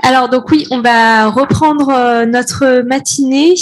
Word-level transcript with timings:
Alors 0.00 0.28
donc 0.28 0.50
oui, 0.50 0.66
on 0.70 0.80
va 0.80 1.30
reprendre 1.30 1.88
euh, 1.90 2.26
notre 2.26 2.82
matinée. 2.82 3.54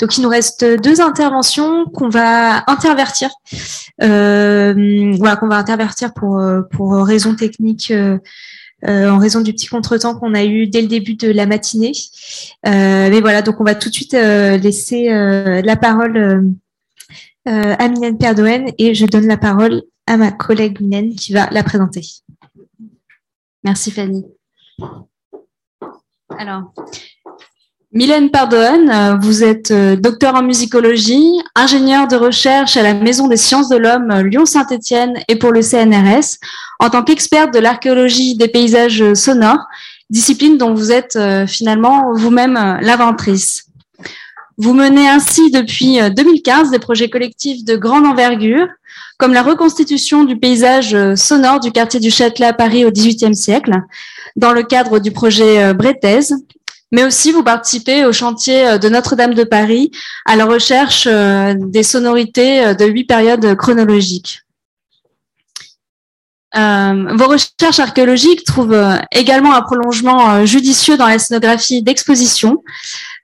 Donc 0.00 0.16
il 0.16 0.22
nous 0.22 0.28
reste 0.28 0.64
deux 0.64 1.00
interventions 1.00 1.86
qu'on 1.86 2.08
va 2.08 2.64
intervertir. 2.66 3.30
Euh, 4.02 5.14
voilà, 5.18 5.36
qu'on 5.36 5.48
va 5.48 5.56
intervertir 5.56 6.12
pour 6.14 6.38
euh, 6.38 6.62
pour 6.62 6.92
raisons 7.04 7.34
techniques. 7.34 7.92
en 8.86 9.18
raison 9.18 9.40
du 9.40 9.52
petit 9.52 9.66
contretemps 9.66 10.16
qu'on 10.18 10.34
a 10.34 10.44
eu 10.44 10.68
dès 10.68 10.82
le 10.82 10.86
début 10.86 11.14
de 11.14 11.30
la 11.30 11.46
matinée. 11.46 11.92
mais 12.64 13.20
voilà, 13.20 13.42
donc 13.42 13.60
on 13.60 13.64
va 13.64 13.74
tout 13.74 13.88
de 13.88 13.94
suite 13.94 14.12
laisser 14.12 15.08
la 15.08 15.76
parole 15.76 16.54
à 17.46 17.88
Mylène 17.88 18.18
Perdoen 18.18 18.66
et 18.78 18.94
je 18.94 19.06
donne 19.06 19.26
la 19.26 19.38
parole 19.38 19.82
à 20.06 20.16
ma 20.16 20.30
collègue 20.30 20.80
Mylène 20.80 21.14
qui 21.14 21.32
va 21.32 21.48
la 21.50 21.64
présenter. 21.64 22.02
Merci 23.64 23.90
Fanny. 23.90 24.24
Alors, 26.38 26.72
Mylène 27.92 28.30
Pardoen, 28.30 28.90
euh, 28.90 29.16
vous 29.16 29.42
êtes 29.42 29.70
euh, 29.70 29.96
docteur 29.96 30.34
en 30.34 30.42
musicologie, 30.42 31.40
ingénieur 31.54 32.08
de 32.08 32.16
recherche 32.16 32.76
à 32.76 32.82
la 32.82 32.92
Maison 32.92 33.26
des 33.26 33.38
sciences 33.38 33.70
de 33.70 33.76
l'homme 33.76 34.10
euh, 34.10 34.22
Lyon-Saint-Étienne 34.22 35.14
et 35.28 35.36
pour 35.36 35.50
le 35.50 35.62
CNRS, 35.62 36.36
en 36.78 36.90
tant 36.90 37.04
qu'experte 37.04 37.54
de 37.54 37.58
l'archéologie 37.58 38.36
des 38.36 38.48
paysages 38.48 39.14
sonores, 39.14 39.64
discipline 40.10 40.58
dont 40.58 40.74
vous 40.74 40.92
êtes 40.92 41.18
finalement 41.48 42.12
vous-même 42.12 42.78
l'inventrice. 42.82 43.64
Vous 44.58 44.74
menez 44.74 45.08
ainsi 45.08 45.50
depuis 45.50 45.98
2015 46.10 46.70
des 46.70 46.78
projets 46.78 47.08
collectifs 47.08 47.64
de 47.64 47.76
grande 47.76 48.06
envergure, 48.06 48.68
comme 49.18 49.32
la 49.32 49.42
reconstitution 49.42 50.24
du 50.24 50.38
paysage 50.38 50.96
sonore 51.16 51.60
du 51.60 51.72
quartier 51.72 51.98
du 51.98 52.10
Châtelet 52.10 52.46
à 52.46 52.52
Paris 52.52 52.84
au 52.84 52.92
XVIIIe 52.92 53.34
siècle, 53.34 53.72
dans 54.36 54.52
le 54.52 54.62
cadre 54.62 54.98
du 54.98 55.10
projet 55.10 55.64
euh, 55.64 55.74
Brettaise, 55.74 56.34
mais 56.92 57.04
aussi 57.04 57.32
vous 57.32 57.42
participez 57.42 58.04
au 58.04 58.12
chantier 58.12 58.66
euh, 58.66 58.78
de 58.78 58.88
Notre-Dame 58.88 59.34
de 59.34 59.44
Paris 59.44 59.90
à 60.24 60.36
la 60.36 60.44
recherche 60.44 61.08
euh, 61.10 61.54
des 61.56 61.82
sonorités 61.82 62.74
de 62.74 62.84
huit 62.84 63.04
périodes 63.04 63.56
chronologiques. 63.56 64.42
vos 66.54 67.28
recherches 67.28 67.80
archéologiques 67.80 68.44
trouvent 68.44 68.98
également 69.12 69.54
un 69.54 69.62
prolongement 69.62 70.46
judicieux 70.46 70.96
dans 70.96 71.06
la 71.06 71.18
scénographie 71.18 71.82
d'exposition. 71.82 72.62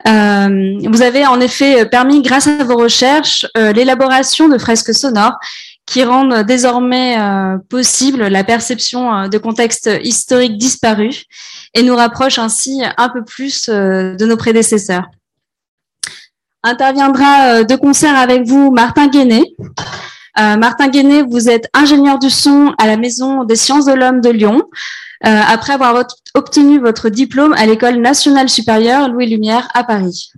vous 0.05 1.03
avez 1.08 1.25
en 1.27 1.41
effet 1.41 1.86
permis, 1.86 2.20
grâce 2.20 2.47
à 2.47 2.64
vos 2.64 2.77
recherches, 2.77 3.47
l'élaboration 3.55 4.48
de 4.48 4.58
fresques 4.58 4.95
sonores 4.95 5.39
qui 5.86 6.05
rendent 6.05 6.42
désormais 6.42 7.19
euh, 7.19 7.58
possible 7.69 8.27
la 8.27 8.44
perception 8.44 9.14
euh, 9.14 9.28
de 9.28 9.38
contextes 9.38 9.91
historiques 10.02 10.56
disparus 10.58 11.24
et 11.74 11.83
nous 11.83 11.97
rapprochent 11.97 12.39
ainsi 12.39 12.83
un 12.97 13.08
peu 13.08 13.24
plus 13.24 13.69
euh, 13.69 14.14
de 14.14 14.24
nos 14.24 14.36
prédécesseurs. 14.36 15.06
Interviendra 16.62 17.64
de 17.64 17.74
concert 17.74 18.16
avec 18.16 18.47
vous 18.47 18.70
Martin 18.70 19.08
Guéné. 19.08 19.42
Martin 20.36 20.86
Guéné, 20.86 21.22
vous 21.22 21.50
êtes 21.50 21.69
ingénieur 21.74 22.20
du 22.20 22.30
son 22.30 22.72
à 22.78 22.86
la 22.86 22.96
Maison 22.96 23.42
des 23.42 23.56
sciences 23.56 23.84
de 23.84 23.92
l'homme 23.92 24.20
de 24.20 24.30
Lyon, 24.30 24.62
après 25.22 25.72
avoir 25.72 26.05
obtenu 26.34 26.78
votre 26.78 27.08
diplôme 27.08 27.52
à 27.55 27.67
l'École 27.67 27.96
nationale 27.96 28.48
supérieure 28.48 29.08
Louis 29.08 29.28
Lumière 29.28 29.69
à 29.74 29.83
Paris. 29.83 30.30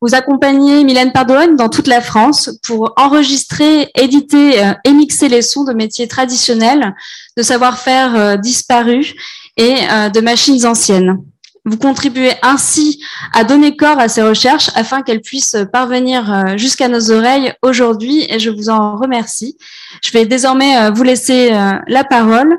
Vous 0.00 0.14
accompagnez 0.14 0.84
Mylène 0.84 1.10
Pardoine 1.10 1.56
dans 1.56 1.68
toute 1.68 1.88
la 1.88 2.00
France 2.00 2.50
pour 2.62 2.92
enregistrer, 2.96 3.90
éditer 3.96 4.64
euh, 4.64 4.72
et 4.84 4.92
mixer 4.92 5.28
les 5.28 5.42
sons 5.42 5.64
de 5.64 5.72
métiers 5.72 6.06
traditionnels, 6.06 6.94
de 7.36 7.42
savoir-faire 7.42 8.14
euh, 8.14 8.36
disparus 8.36 9.14
et 9.56 9.74
euh, 9.90 10.08
de 10.08 10.20
machines 10.20 10.64
anciennes. 10.66 11.18
Vous 11.64 11.76
contribuez 11.76 12.30
ainsi 12.42 13.02
à 13.34 13.42
donner 13.42 13.76
corps 13.76 13.98
à 13.98 14.08
ces 14.08 14.22
recherches 14.22 14.70
afin 14.76 15.02
qu'elles 15.02 15.20
puissent 15.20 15.56
parvenir 15.72 16.56
jusqu'à 16.56 16.88
nos 16.88 17.10
oreilles 17.10 17.52
aujourd'hui 17.60 18.24
et 18.30 18.38
je 18.38 18.48
vous 18.48 18.70
en 18.70 18.96
remercie. 18.96 19.58
Je 20.02 20.10
vais 20.12 20.24
désormais 20.24 20.90
vous 20.90 21.02
laisser 21.02 21.50
la 21.50 22.04
parole 22.04 22.56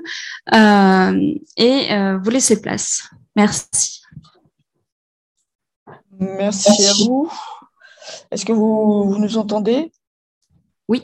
et 0.54 1.88
vous 2.22 2.30
laisser 2.30 2.62
place. 2.62 3.10
Merci. 3.36 3.99
Merci, 6.20 6.86
à 6.86 6.94
vous. 7.06 7.32
Est-ce 8.30 8.46
que 8.46 8.52
vous, 8.52 9.18
nous 9.18 9.38
entendez? 9.38 9.92
Oui. 10.88 11.04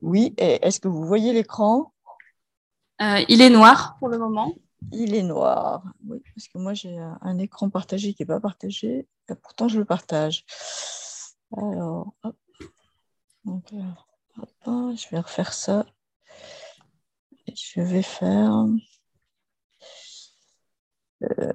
Oui, 0.00 0.34
et 0.38 0.64
est-ce 0.64 0.80
que 0.80 0.88
vous 0.88 1.04
voyez 1.04 1.32
l'écran? 1.32 1.92
Euh, 3.02 3.24
Il 3.28 3.40
est 3.40 3.50
noir 3.50 3.96
pour 3.98 4.08
le 4.08 4.18
moment. 4.18 4.54
Il 4.92 5.14
est 5.14 5.22
noir, 5.22 5.82
oui, 6.06 6.22
parce 6.34 6.46
que 6.46 6.58
moi 6.58 6.74
j'ai 6.74 6.96
un 6.98 7.38
écran 7.38 7.70
partagé 7.70 8.12
qui 8.12 8.22
n'est 8.22 8.26
pas 8.26 8.38
partagé, 8.38 9.08
et 9.28 9.34
pourtant 9.34 9.66
je 9.66 9.78
le 9.78 9.86
partage. 9.86 10.44
Alors, 11.56 12.12
hop. 12.22 12.36
Donc, 13.44 13.72
euh, 13.72 14.94
je 14.94 15.08
vais 15.10 15.20
refaire 15.20 15.52
ça. 15.52 15.86
Et 17.46 17.54
je 17.56 17.80
vais 17.80 18.02
faire. 18.02 18.66
Euh, 21.22 21.52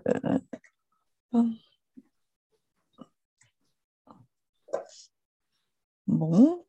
Bon, 6.20 6.66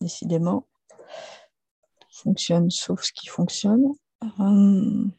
décidément, 0.00 0.66
fonctionne 2.10 2.70
sauf 2.70 3.02
ce 3.02 3.12
qui 3.12 3.26
fonctionne. 3.26 3.84
Hum. 4.38 5.12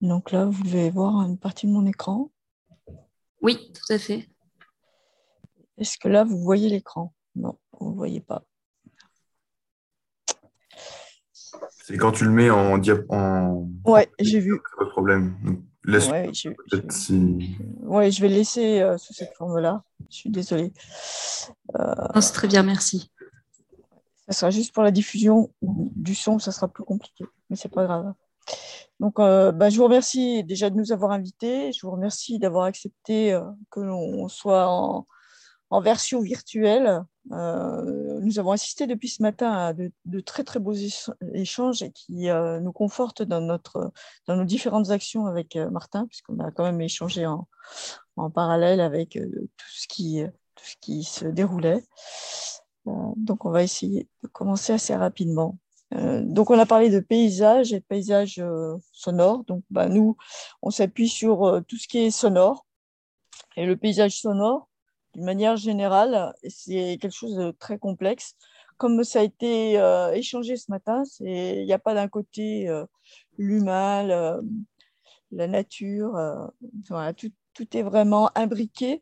Donc 0.00 0.30
là, 0.30 0.44
vous 0.44 0.62
devez 0.62 0.90
voir 0.90 1.20
une 1.22 1.36
partie 1.36 1.66
de 1.66 1.72
mon 1.72 1.84
écran. 1.84 2.30
Oui, 3.42 3.72
tout 3.72 3.92
à 3.92 3.98
fait. 3.98 4.28
Est-ce 5.78 5.98
que 5.98 6.06
là, 6.06 6.22
vous 6.22 6.38
voyez 6.38 6.68
l'écran? 6.68 7.12
Non, 7.34 7.58
vous 7.72 7.90
ne 7.90 7.96
voyez 7.96 8.20
pas. 8.20 8.47
C'est 11.88 11.96
quand 11.96 12.12
tu 12.12 12.24
le 12.24 12.30
mets 12.30 12.50
en 12.50 12.76
diap 12.76 13.06
en. 13.08 13.66
Ouais, 13.86 14.10
j'ai 14.20 14.40
vu. 14.40 14.60
Pas 14.76 14.84
de 14.84 14.90
problème. 14.90 15.34
Laisse 15.84 16.10
ouais, 16.10 16.30
je, 16.34 16.50
ouais, 17.80 18.10
je 18.10 18.20
vais 18.20 18.28
laisser 18.28 18.82
euh, 18.82 18.98
sous 18.98 19.14
cette 19.14 19.32
forme-là. 19.32 19.82
Je 20.10 20.16
suis 20.16 20.28
désolée. 20.28 20.74
Euh... 21.78 22.20
C'est 22.20 22.34
très 22.34 22.46
bien, 22.46 22.62
merci. 22.62 23.10
Ça 24.28 24.34
sera 24.34 24.50
juste 24.50 24.74
pour 24.74 24.82
la 24.82 24.90
diffusion 24.90 25.50
du 25.62 26.14
son, 26.14 26.38
ça 26.38 26.52
sera 26.52 26.68
plus 26.68 26.84
compliqué, 26.84 27.24
mais 27.48 27.56
c'est 27.56 27.70
pas 27.70 27.86
grave. 27.86 28.12
Donc, 29.00 29.18
euh, 29.18 29.50
bah, 29.50 29.70
je 29.70 29.78
vous 29.78 29.84
remercie 29.84 30.44
déjà 30.44 30.68
de 30.68 30.76
nous 30.76 30.92
avoir 30.92 31.12
invités. 31.12 31.72
Je 31.72 31.86
vous 31.86 31.92
remercie 31.92 32.38
d'avoir 32.38 32.64
accepté 32.64 33.32
euh, 33.32 33.40
que 33.70 33.80
l'on 33.80 34.28
soit 34.28 34.68
en, 34.68 35.06
en 35.70 35.80
version 35.80 36.20
virtuelle. 36.20 37.02
Euh, 37.32 38.07
nous 38.28 38.38
avons 38.38 38.52
assisté 38.52 38.86
depuis 38.86 39.08
ce 39.08 39.22
matin 39.22 39.50
à 39.52 39.72
de, 39.72 40.20
très 40.20 40.44
très 40.44 40.60
beaux 40.60 40.74
échanges 41.32 41.82
et 41.82 41.90
qui 41.90 42.28
euh, 42.28 42.60
nous 42.60 42.72
confortent 42.72 43.22
dans, 43.22 43.40
nos 43.40 44.44
différentes 44.44 44.90
actions 44.90 45.26
avec 45.26 45.56
euh, 45.56 45.70
Martin, 45.70 46.06
puisqu'on 46.06 46.38
a 46.40 46.50
quand 46.50 46.64
même 46.64 46.80
échangé 46.80 47.24
en, 47.24 47.48
en 48.16 48.30
parallèle 48.30 48.80
avec 48.80 49.12
tout, 49.12 49.68
ce 49.74 49.88
qui, 49.88 50.22
tout 50.54 50.64
ce 50.64 50.76
qui 50.80 51.04
se 51.04 51.24
déroulait. 51.24 51.82
donc 52.84 53.46
on 53.46 53.50
va 53.50 53.62
essayer 53.62 54.08
de 54.22 54.28
commencer 54.28 54.74
assez 54.74 54.94
rapidement. 54.94 55.58
donc 55.90 56.50
on 56.50 56.58
a 56.58 56.66
parlé 56.66 56.90
de 56.90 57.00
paysages 57.00 57.72
et 57.72 57.80
de 57.80 57.84
paysages 57.84 58.42
sonores. 58.92 59.44
Donc 59.44 59.64
bah, 59.70 59.88
nous, 59.88 60.16
on 60.60 60.70
s'appuie 60.70 61.08
sur 61.08 61.62
tout 61.66 61.76
ce 61.76 61.88
qui 61.88 61.98
est 61.98 62.10
sonore. 62.10 62.66
Et 63.56 63.66
le 63.66 63.76
paysage 63.76 64.20
sonore, 64.20 64.67
d'une 65.18 65.26
manière 65.26 65.56
générale, 65.56 66.32
c'est 66.48 66.96
quelque 67.00 67.10
chose 67.10 67.34
de 67.34 67.50
très 67.50 67.76
complexe. 67.76 68.36
Comme 68.76 69.02
ça 69.02 69.18
a 69.18 69.22
été 69.24 69.76
euh, 69.76 70.12
échangé 70.12 70.56
ce 70.56 70.70
matin, 70.70 71.02
il 71.18 71.64
n'y 71.64 71.72
a 71.72 71.78
pas 71.80 71.92
d'un 71.92 72.06
côté 72.06 72.68
euh, 72.68 72.86
l'humain, 73.36 74.04
la 75.32 75.48
nature, 75.48 76.14
euh, 76.16 76.46
tout, 77.16 77.76
est 77.76 77.82
vraiment 77.82 78.30
imbriqué. 78.36 79.00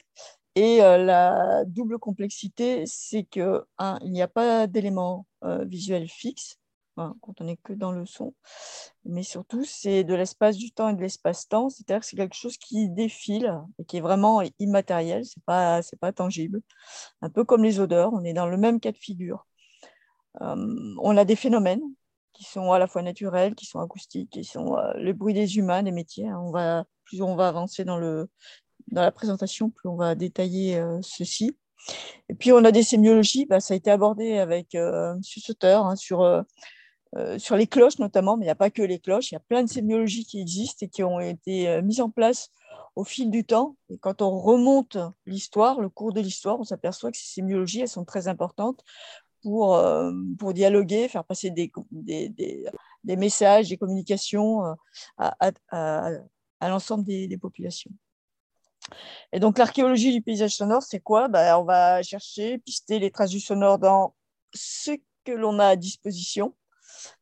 Et 0.55 0.79
la 0.79 1.67
double 1.67 1.99
complexité, 1.99 2.85
c'est 2.87 3.25
qu'il 3.25 3.61
n'y 4.05 4.23
a 4.23 4.29
pas 4.29 4.67
d'éléments 4.67 5.27
visuels 5.43 6.09
quand 6.96 7.40
on 7.40 7.44
n'est 7.44 7.56
que 7.56 7.72
dans 7.72 7.93
le 7.93 8.06
son. 8.06 8.34
Mais 9.04 9.22
surtout, 9.22 9.64
c'est 9.64 10.04
de 10.04 10.14
l'espace 10.14 10.56
du 10.56 10.72
temps 10.72 10.88
et 10.88 10.94
de 10.94 11.00
l'espace-temps, 11.00 11.69
c'est-à-dire 11.69 12.00
que 12.00 12.06
c'est 12.06 12.16
quelque 12.16 12.34
chose 12.34 12.56
qui 12.56 12.88
défile 12.88 13.54
et 13.78 13.84
qui 13.84 13.98
est 13.98 14.00
vraiment 14.00 14.43
immatériel, 14.58 15.25
ce 15.25 15.38
n'est 15.38 15.43
pas, 15.44 15.81
pas 16.00 16.12
tangible. 16.12 16.62
Un 17.22 17.31
peu 17.31 17.44
comme 17.44 17.62
les 17.62 17.81
odeurs, 17.81 18.12
on 18.14 18.25
est 18.25 18.32
dans 18.32 18.46
le 18.46 18.56
même 18.56 18.81
cas 18.81 18.93
de 18.93 18.96
figure. 18.96 19.46
Euh, 20.40 20.94
on 21.00 21.16
a 21.16 21.25
des 21.25 21.37
phénomènes 21.37 21.82
qui 22.32 22.44
sont 22.44 22.72
à 22.72 22.78
la 22.78 22.87
fois 22.87 23.02
naturels, 23.02 23.54
qui 23.54 23.66
sont 23.66 23.81
acoustiques, 23.81 24.31
qui 24.31 24.44
sont 24.44 24.76
euh, 24.76 24.93
le 24.94 25.12
bruit 25.12 25.34
des 25.34 25.56
humains, 25.56 25.82
des 25.82 25.93
métiers. 25.93 26.28
Hein. 26.28 26.40
On 26.43 26.50
va, 26.50 26.84
plus 27.04 27.22
on 27.22 27.37
va 27.37 27.48
avancer 27.48 27.84
dans 27.84 27.98
le, 27.98 28.28
dans 28.88 29.02
la 29.02 29.12
présentation, 29.12 29.70
plus 29.70 29.88
on 29.88 29.96
va 29.96 30.14
détailler 30.14 30.82
ceci. 31.02 31.56
Et 32.28 32.34
puis, 32.34 32.52
on 32.52 32.64
a 32.64 32.72
des 32.72 32.82
sémiologies, 32.82 33.46
bah, 33.46 33.60
ça 33.60 33.75
a 33.75 33.76
été 33.76 33.90
abordé 33.90 34.38
avec 34.38 34.75
M. 34.75 35.20
Sauter 35.22 35.69
hein, 35.69 35.94
sur, 35.96 36.44
sur 37.39 37.57
les 37.57 37.67
cloches 37.67 37.99
notamment, 37.99 38.37
mais 38.37 38.45
il 38.45 38.49
n'y 38.49 38.53
a 38.53 38.57
pas 38.57 38.71
que 38.71 38.83
les 38.83 38.99
cloches, 38.99 39.31
il 39.31 39.35
y 39.35 39.37
a 39.37 39.41
plein 39.41 39.63
de 39.63 39.69
sémiologies 39.69 40.25
qui 40.25 40.41
existent 40.41 40.85
et 40.85 40.89
qui 40.89 41.03
ont 41.03 41.21
été 41.21 41.81
mises 41.83 42.01
en 42.01 42.11
place 42.11 42.51
au 42.95 43.05
fil 43.05 43.31
du 43.31 43.45
temps. 43.45 43.77
Et 43.91 43.99
quand 43.99 44.23
on 44.23 44.39
remonte 44.39 44.99
l'histoire, 45.27 45.81
le 45.81 45.89
cours 45.89 46.13
de 46.13 46.21
l'histoire, 46.21 46.59
on 46.59 46.65
s'aperçoit 46.65 47.11
que 47.11 47.19
ces 47.19 47.35
sémiologies, 47.35 47.81
elles 47.81 47.89
sont 47.89 48.05
très 48.05 48.29
importantes 48.29 48.83
pour, 49.43 49.83
pour 50.39 50.55
dialoguer, 50.55 51.09
faire 51.09 51.25
passer 51.25 51.51
des, 51.51 51.71
des, 51.91 52.31
des, 53.05 53.17
messages, 53.17 53.69
des 53.69 53.77
communications 53.77 54.63
à, 55.19 55.53
à, 55.71 56.11
à 56.61 56.69
l'ensemble 56.69 57.05
des, 57.05 57.39
populations. 57.39 57.91
Et 59.33 59.41
donc, 59.41 59.59
l'archéologie 59.59 60.13
du 60.13 60.23
paysage 60.23 60.55
sonore, 60.55 60.83
c'est 60.83 61.01
quoi? 61.01 61.29
Ben, 61.29 61.57
On 61.57 61.65
va 61.65 62.03
chercher, 62.03 62.59
pister 62.59 62.99
les 62.99 63.11
traces 63.11 63.31
du 63.31 63.41
sonore 63.41 63.79
dans 63.79 64.15
ce 64.55 64.93
que 65.25 65.33
l'on 65.33 65.59
a 65.59 65.69
à 65.69 65.77
disposition. 65.77 66.55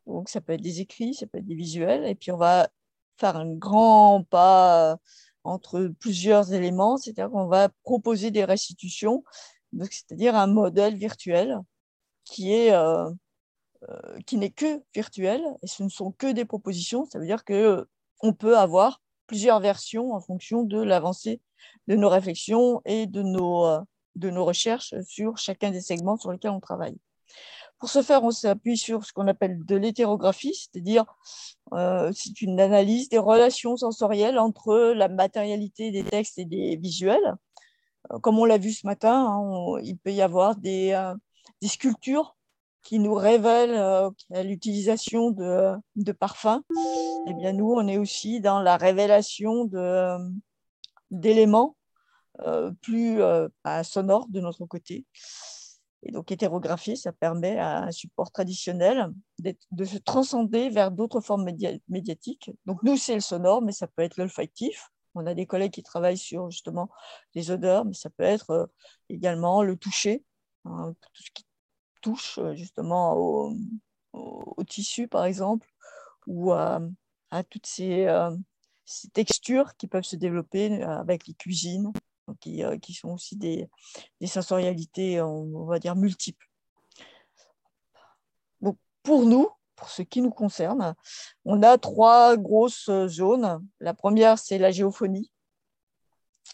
Donc, 0.06 0.28
ça 0.28 0.40
peut 0.40 0.52
être 0.52 0.60
des 0.60 0.80
écrits, 0.80 1.14
ça 1.14 1.26
peut 1.26 1.38
être 1.38 1.46
des 1.46 1.54
visuels. 1.54 2.04
Et 2.06 2.14
puis, 2.14 2.30
on 2.32 2.36
va 2.36 2.68
faire 3.16 3.36
un 3.36 3.52
grand 3.54 4.24
pas 4.24 4.98
entre 5.44 5.92
plusieurs 6.00 6.52
éléments, 6.52 6.96
c'est-à-dire 6.96 7.30
qu'on 7.30 7.46
va 7.46 7.68
proposer 7.82 8.30
des 8.30 8.44
restitutions, 8.44 9.24
c'est-à-dire 9.90 10.34
un 10.34 10.46
modèle 10.46 10.96
virtuel 10.96 11.58
qui 12.24 12.52
est 12.52 12.72
euh, 12.72 13.10
euh, 13.90 14.18
qui 14.26 14.38
n'est 14.38 14.50
que 14.50 14.82
virtuel 14.94 15.42
et 15.62 15.66
ce 15.66 15.82
ne 15.82 15.88
sont 15.90 16.12
que 16.12 16.32
des 16.32 16.46
propositions. 16.46 17.04
Ça 17.04 17.18
veut 17.18 17.26
dire 17.26 17.44
que 17.44 17.86
on 18.20 18.32
peut 18.32 18.56
avoir 18.56 19.02
plusieurs 19.26 19.60
versions 19.60 20.12
en 20.12 20.20
fonction 20.20 20.62
de 20.62 20.80
l'avancée 20.80 21.42
de 21.88 21.96
nos 21.96 22.08
réflexions 22.08 22.80
et 22.86 23.06
de 23.06 23.22
nos, 23.22 23.66
euh, 23.66 23.80
de 24.16 24.30
nos 24.30 24.44
recherches 24.44 24.94
sur 25.06 25.36
chacun 25.36 25.70
des 25.70 25.82
segments 25.82 26.16
sur 26.16 26.32
lesquels 26.32 26.50
on 26.50 26.60
travaille. 26.60 26.96
Pour 27.84 27.90
ce 27.90 28.00
faire, 28.00 28.24
on 28.24 28.30
s'appuie 28.30 28.78
sur 28.78 29.04
ce 29.04 29.12
qu'on 29.12 29.28
appelle 29.28 29.62
de 29.62 29.76
l'hétérographie, 29.76 30.54
c'est-à-dire 30.54 31.04
euh, 31.74 32.10
c'est 32.14 32.40
une 32.40 32.58
analyse 32.58 33.10
des 33.10 33.18
relations 33.18 33.76
sensorielles 33.76 34.38
entre 34.38 34.94
la 34.96 35.08
matérialité 35.08 35.90
des 35.90 36.02
textes 36.02 36.38
et 36.38 36.46
des 36.46 36.76
visuels. 36.76 37.34
Euh, 38.10 38.18
comme 38.20 38.38
on 38.38 38.46
l'a 38.46 38.56
vu 38.56 38.72
ce 38.72 38.86
matin, 38.86 39.26
hein, 39.28 39.78
il 39.82 39.98
peut 39.98 40.14
y 40.14 40.22
avoir 40.22 40.56
des, 40.56 40.98
des 41.60 41.68
sculptures 41.68 42.38
qui 42.82 43.00
nous 43.00 43.12
révèlent 43.12 44.10
l'utilisation 44.30 45.30
de, 45.30 45.74
de 45.96 46.12
parfums 46.12 46.62
eh 47.28 47.34
bien, 47.34 47.52
nous, 47.52 47.70
on 47.70 47.86
est 47.86 47.98
aussi 47.98 48.40
dans 48.40 48.60
la 48.60 48.78
révélation 48.78 49.68
d'éléments 51.10 51.76
euh, 52.40 52.72
plus 52.82 53.22
euh, 53.22 53.48
bah, 53.62 53.84
sonores 53.84 54.26
de 54.28 54.40
notre 54.40 54.66
côté. 54.66 55.04
Et 56.04 56.12
donc, 56.12 56.30
hétérographie, 56.30 56.96
ça 56.96 57.12
permet 57.12 57.58
à 57.58 57.84
un 57.84 57.90
support 57.90 58.30
traditionnel 58.30 59.10
de 59.38 59.84
se 59.84 59.96
transcender 59.98 60.68
vers 60.68 60.90
d'autres 60.90 61.20
formes 61.20 61.50
médiatiques. 61.88 62.50
Donc, 62.66 62.82
nous, 62.82 62.96
c'est 62.96 63.14
le 63.14 63.20
sonore, 63.20 63.62
mais 63.62 63.72
ça 63.72 63.86
peut 63.86 64.02
être 64.02 64.18
l'olfactif. 64.18 64.90
On 65.14 65.26
a 65.26 65.34
des 65.34 65.46
collègues 65.46 65.72
qui 65.72 65.82
travaillent 65.82 66.18
sur 66.18 66.50
justement 66.50 66.90
les 67.34 67.50
odeurs, 67.50 67.84
mais 67.84 67.94
ça 67.94 68.10
peut 68.10 68.24
être 68.24 68.50
euh, 68.50 68.66
également 69.08 69.62
le 69.62 69.76
toucher, 69.76 70.24
hein, 70.64 70.94
tout 71.00 71.22
ce 71.22 71.30
qui 71.32 71.44
touche 72.00 72.38
justement 72.54 73.14
au, 73.16 74.64
tissu, 74.66 75.08
par 75.08 75.24
exemple, 75.24 75.68
ou 76.26 76.52
à, 76.52 76.80
toutes 77.50 77.68
euh, 77.80 78.36
ces, 78.84 79.08
textures 79.08 79.76
qui 79.76 79.86
peuvent 79.86 80.04
se 80.04 80.16
développer 80.16 80.82
euh, 80.82 81.00
avec 81.00 81.26
les 81.26 81.34
cuisines, 81.34 81.92
qui, 82.40 82.64
euh, 82.64 82.78
qui 82.78 82.94
sont 82.94 83.10
aussi 83.10 83.36
des, 83.36 83.68
des 84.20 84.26
sensorialités, 84.26 85.20
on, 85.20 85.64
va 85.64 85.78
dire, 85.78 85.96
multiples. 85.96 86.48
Donc, 88.60 88.78
pour 89.02 89.24
nous, 89.24 89.48
pour 89.76 89.88
ce 89.88 90.02
qui 90.02 90.22
nous 90.22 90.30
concerne, 90.30 90.94
on 91.44 91.62
a 91.62 91.78
trois 91.78 92.36
grosses 92.36 92.90
zones. 93.06 93.66
La 93.80 93.94
première, 93.94 94.38
c'est 94.38 94.58
la 94.58 94.70
géophonie. 94.70 95.30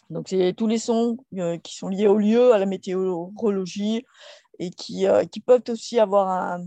Donc, 0.09 0.29
c'est 0.29 0.53
tous 0.53 0.67
les 0.67 0.79
sons 0.79 1.17
qui 1.63 1.75
sont 1.75 1.89
liés 1.89 2.07
au 2.07 2.17
lieu, 2.17 2.53
à 2.53 2.57
la 2.57 2.65
météorologie 2.65 4.05
et 4.59 4.71
qui, 4.71 5.05
qui 5.31 5.39
peuvent 5.39 5.63
aussi 5.69 5.99
avoir 5.99 6.29
un, 6.29 6.65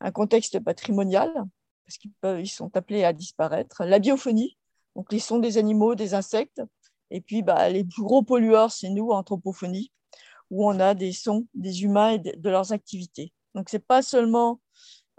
un 0.00 0.10
contexte 0.10 0.60
patrimonial 0.60 1.32
parce 1.84 1.98
qu'ils 1.98 2.12
ils 2.40 2.48
sont 2.48 2.76
appelés 2.76 3.04
à 3.04 3.12
disparaître. 3.12 3.84
La 3.84 3.98
biophonie, 3.98 4.56
donc 4.96 5.12
les 5.12 5.18
sons 5.18 5.38
des 5.38 5.58
animaux, 5.58 5.94
des 5.94 6.14
insectes. 6.14 6.62
Et 7.12 7.20
puis, 7.20 7.42
bah, 7.42 7.68
les 7.68 7.84
plus 7.84 8.02
gros 8.02 8.22
pollueurs, 8.22 8.72
c'est 8.72 8.88
nous, 8.88 9.10
anthropophonie, 9.10 9.92
où 10.50 10.66
on 10.66 10.80
a 10.80 10.94
des 10.94 11.12
sons 11.12 11.46
des 11.54 11.82
humains 11.84 12.12
et 12.12 12.18
de, 12.18 12.48
leurs 12.48 12.72
activités. 12.72 13.32
Donc, 13.54 13.68
ce 13.68 13.76
n'est 13.76 13.82
pas 13.82 14.00
seulement 14.00 14.60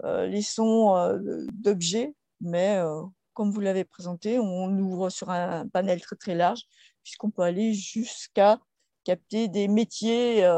euh, 0.02 0.26
les 0.26 0.42
sons 0.42 0.96
euh, 0.96 1.46
d'objets, 1.52 2.12
mais 2.40 2.78
euh, 2.78 3.00
comme 3.32 3.52
vous 3.52 3.60
l'avez 3.60 3.84
présenté, 3.84 4.40
on 4.40 4.76
ouvre 4.76 5.08
sur 5.08 5.30
un 5.30 5.68
panel 5.68 6.00
très 6.00 6.16
très 6.16 6.34
large, 6.34 6.62
puisqu'on 7.04 7.30
peut 7.30 7.42
aller 7.42 7.74
jusqu'à 7.74 8.58
capter 9.04 9.46
des 9.48 9.68
métiers 9.68 10.48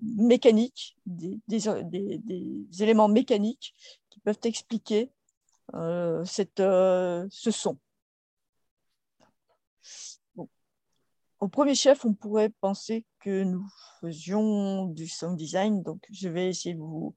mécaniques, 0.00 0.96
des, 1.04 1.38
des, 1.46 2.82
éléments 2.82 3.08
mécaniques 3.08 3.74
qui 4.08 4.18
peuvent 4.20 4.40
expliquer 4.44 5.10
cette, 6.24 6.58
ce 6.58 7.50
son. 7.50 7.76
Au 11.42 11.48
premier 11.48 11.74
chef, 11.74 12.04
on 12.04 12.14
pourrait 12.14 12.50
penser 12.60 13.04
que 13.18 13.42
nous 13.42 13.66
faisions 14.00 14.84
du 14.84 15.08
sound 15.08 15.36
design, 15.36 15.82
donc 15.82 16.06
je 16.08 16.28
vais 16.28 16.48
essayer 16.48 16.76
de 16.76 16.78
vous 16.78 17.16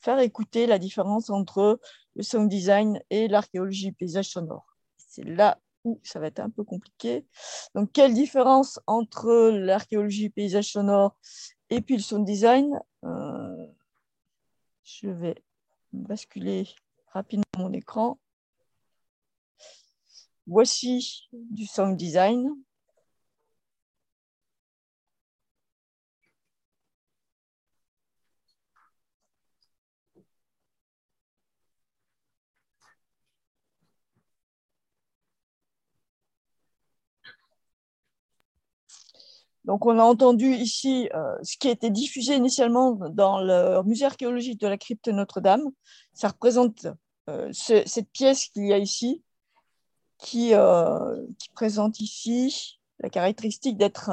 faire 0.00 0.18
écouter 0.18 0.66
la 0.66 0.80
différence 0.80 1.30
entre 1.30 1.78
le 2.16 2.22
sound 2.24 2.48
design 2.48 3.00
et 3.10 3.28
l'archéologie 3.28 3.92
paysage 3.92 4.30
sonore. 4.30 4.66
C'est 4.96 5.22
là 5.22 5.60
où 5.84 6.00
ça 6.02 6.18
va 6.18 6.26
être 6.26 6.40
un 6.40 6.50
peu 6.50 6.64
compliqué. 6.64 7.28
Donc, 7.76 7.92
quelle 7.92 8.12
différence 8.12 8.80
entre 8.88 9.30
l'archéologie 9.52 10.30
paysage 10.30 10.72
sonore 10.72 11.16
et 11.68 11.80
puis 11.80 11.96
le 11.96 12.02
sound 12.02 12.26
design? 12.26 12.76
Euh, 13.04 13.66
Je 14.82 15.10
vais 15.10 15.44
basculer 15.92 16.68
rapidement 17.12 17.44
mon 17.56 17.72
écran. 17.72 18.18
Voici 20.48 21.28
du 21.32 21.66
sound 21.66 21.96
design. 21.96 22.50
Donc, 39.64 39.84
on 39.86 39.98
a 39.98 40.02
entendu 40.02 40.54
ici 40.54 41.08
euh, 41.14 41.36
ce 41.42 41.56
qui 41.58 41.68
a 41.68 41.70
été 41.70 41.90
diffusé 41.90 42.34
initialement 42.34 42.92
dans 43.10 43.40
le 43.40 43.82
musée 43.84 44.06
archéologique 44.06 44.60
de 44.60 44.66
la 44.66 44.78
crypte 44.78 45.08
Notre-Dame. 45.08 45.64
Ça 46.14 46.28
représente 46.28 46.86
euh, 47.28 47.50
cette 47.52 48.10
pièce 48.10 48.46
qu'il 48.46 48.66
y 48.66 48.72
a 48.72 48.78
ici, 48.78 49.22
qui, 50.18 50.54
euh, 50.54 51.26
qui, 51.38 51.50
présente 51.50 52.00
ici 52.00 52.78
la 53.00 53.10
caractéristique 53.10 53.76
d'être 53.76 54.10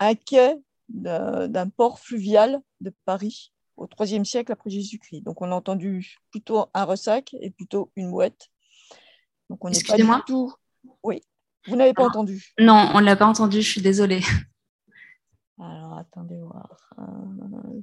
un 0.00 0.14
quai 0.14 0.56
d'un 0.88 1.68
port 1.68 1.98
fluvial 1.98 2.60
de 2.80 2.92
Paris 3.04 3.52
au 3.76 3.88
IIIe 3.98 4.26
siècle 4.26 4.52
après 4.52 4.70
Jésus-Christ. 4.70 5.22
Donc, 5.22 5.40
on 5.42 5.50
a 5.50 5.54
entendu 5.54 6.18
plutôt 6.30 6.66
un 6.74 6.84
ressac 6.84 7.34
et 7.40 7.50
plutôt 7.50 7.90
une 7.96 8.08
mouette. 8.08 8.48
Donc, 9.50 9.64
on 9.64 9.70
n'est 9.70 9.82
pas 9.86 9.96
du 9.96 10.04
tout. 10.26 10.52
Oui. 11.02 11.22
Vous 11.66 11.76
n'avez 11.76 11.94
pas 11.94 12.04
entendu 12.04 12.52
Non, 12.58 12.90
on 12.94 13.00
ne 13.00 13.06
l'a 13.06 13.16
pas 13.16 13.26
entendu, 13.26 13.62
je 13.62 13.70
suis 13.70 13.80
désolée. 13.80 14.20
Alors, 15.58 15.98
attendez 15.98 16.38
voir. 16.38 16.92
Euh, 16.98 17.82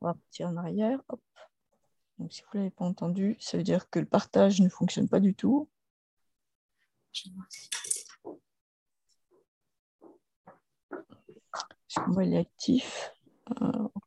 on 0.00 0.06
va 0.06 0.14
partir 0.14 0.48
en 0.48 0.56
arrière. 0.56 1.00
Donc, 2.18 2.32
si 2.32 2.42
vous 2.42 2.48
ne 2.54 2.58
l'avez 2.58 2.70
pas 2.70 2.84
entendu, 2.84 3.36
ça 3.40 3.56
veut 3.56 3.62
dire 3.62 3.88
que 3.90 4.00
le 4.00 4.06
partage 4.06 4.60
ne 4.60 4.68
fonctionne 4.68 5.08
pas 5.08 5.20
du 5.20 5.34
tout. 5.34 5.68
Est-ce 11.88 12.00
qu'on 12.00 12.12
voit, 12.12 12.24
il 12.24 12.34
est 12.34 12.38
actif. 12.38 13.12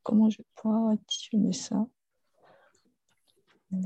comment 0.04 0.30
je 0.30 0.40
vais 0.40 0.48
pouvoir 0.56 0.92
activer 0.92 1.54
ça? 1.54 1.88
Vous 3.72 3.78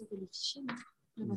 avez 0.00 0.16
les 0.16 0.26
fichiers, 0.26 0.62
non? 0.62 0.74
Donc 1.16 1.28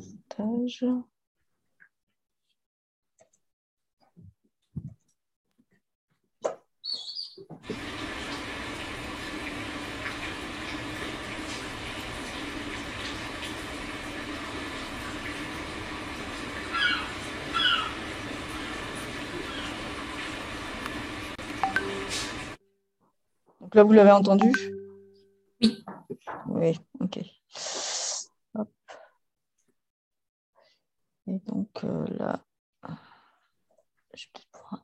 là, 23.74 23.84
vous 23.84 23.92
l'avez 23.92 24.10
entendu. 24.10 24.77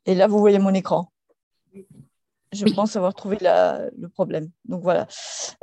Et 0.07 0.15
là, 0.15 0.27
vous 0.27 0.39
voyez 0.39 0.59
mon 0.59 0.75
écran. 0.75 1.11
Je 2.53 2.73
pense 2.73 2.95
avoir 2.95 3.15
trouvé 3.15 3.39
le 3.41 4.07
problème. 4.07 4.51
Donc 4.65 4.83
voilà. 4.83 5.09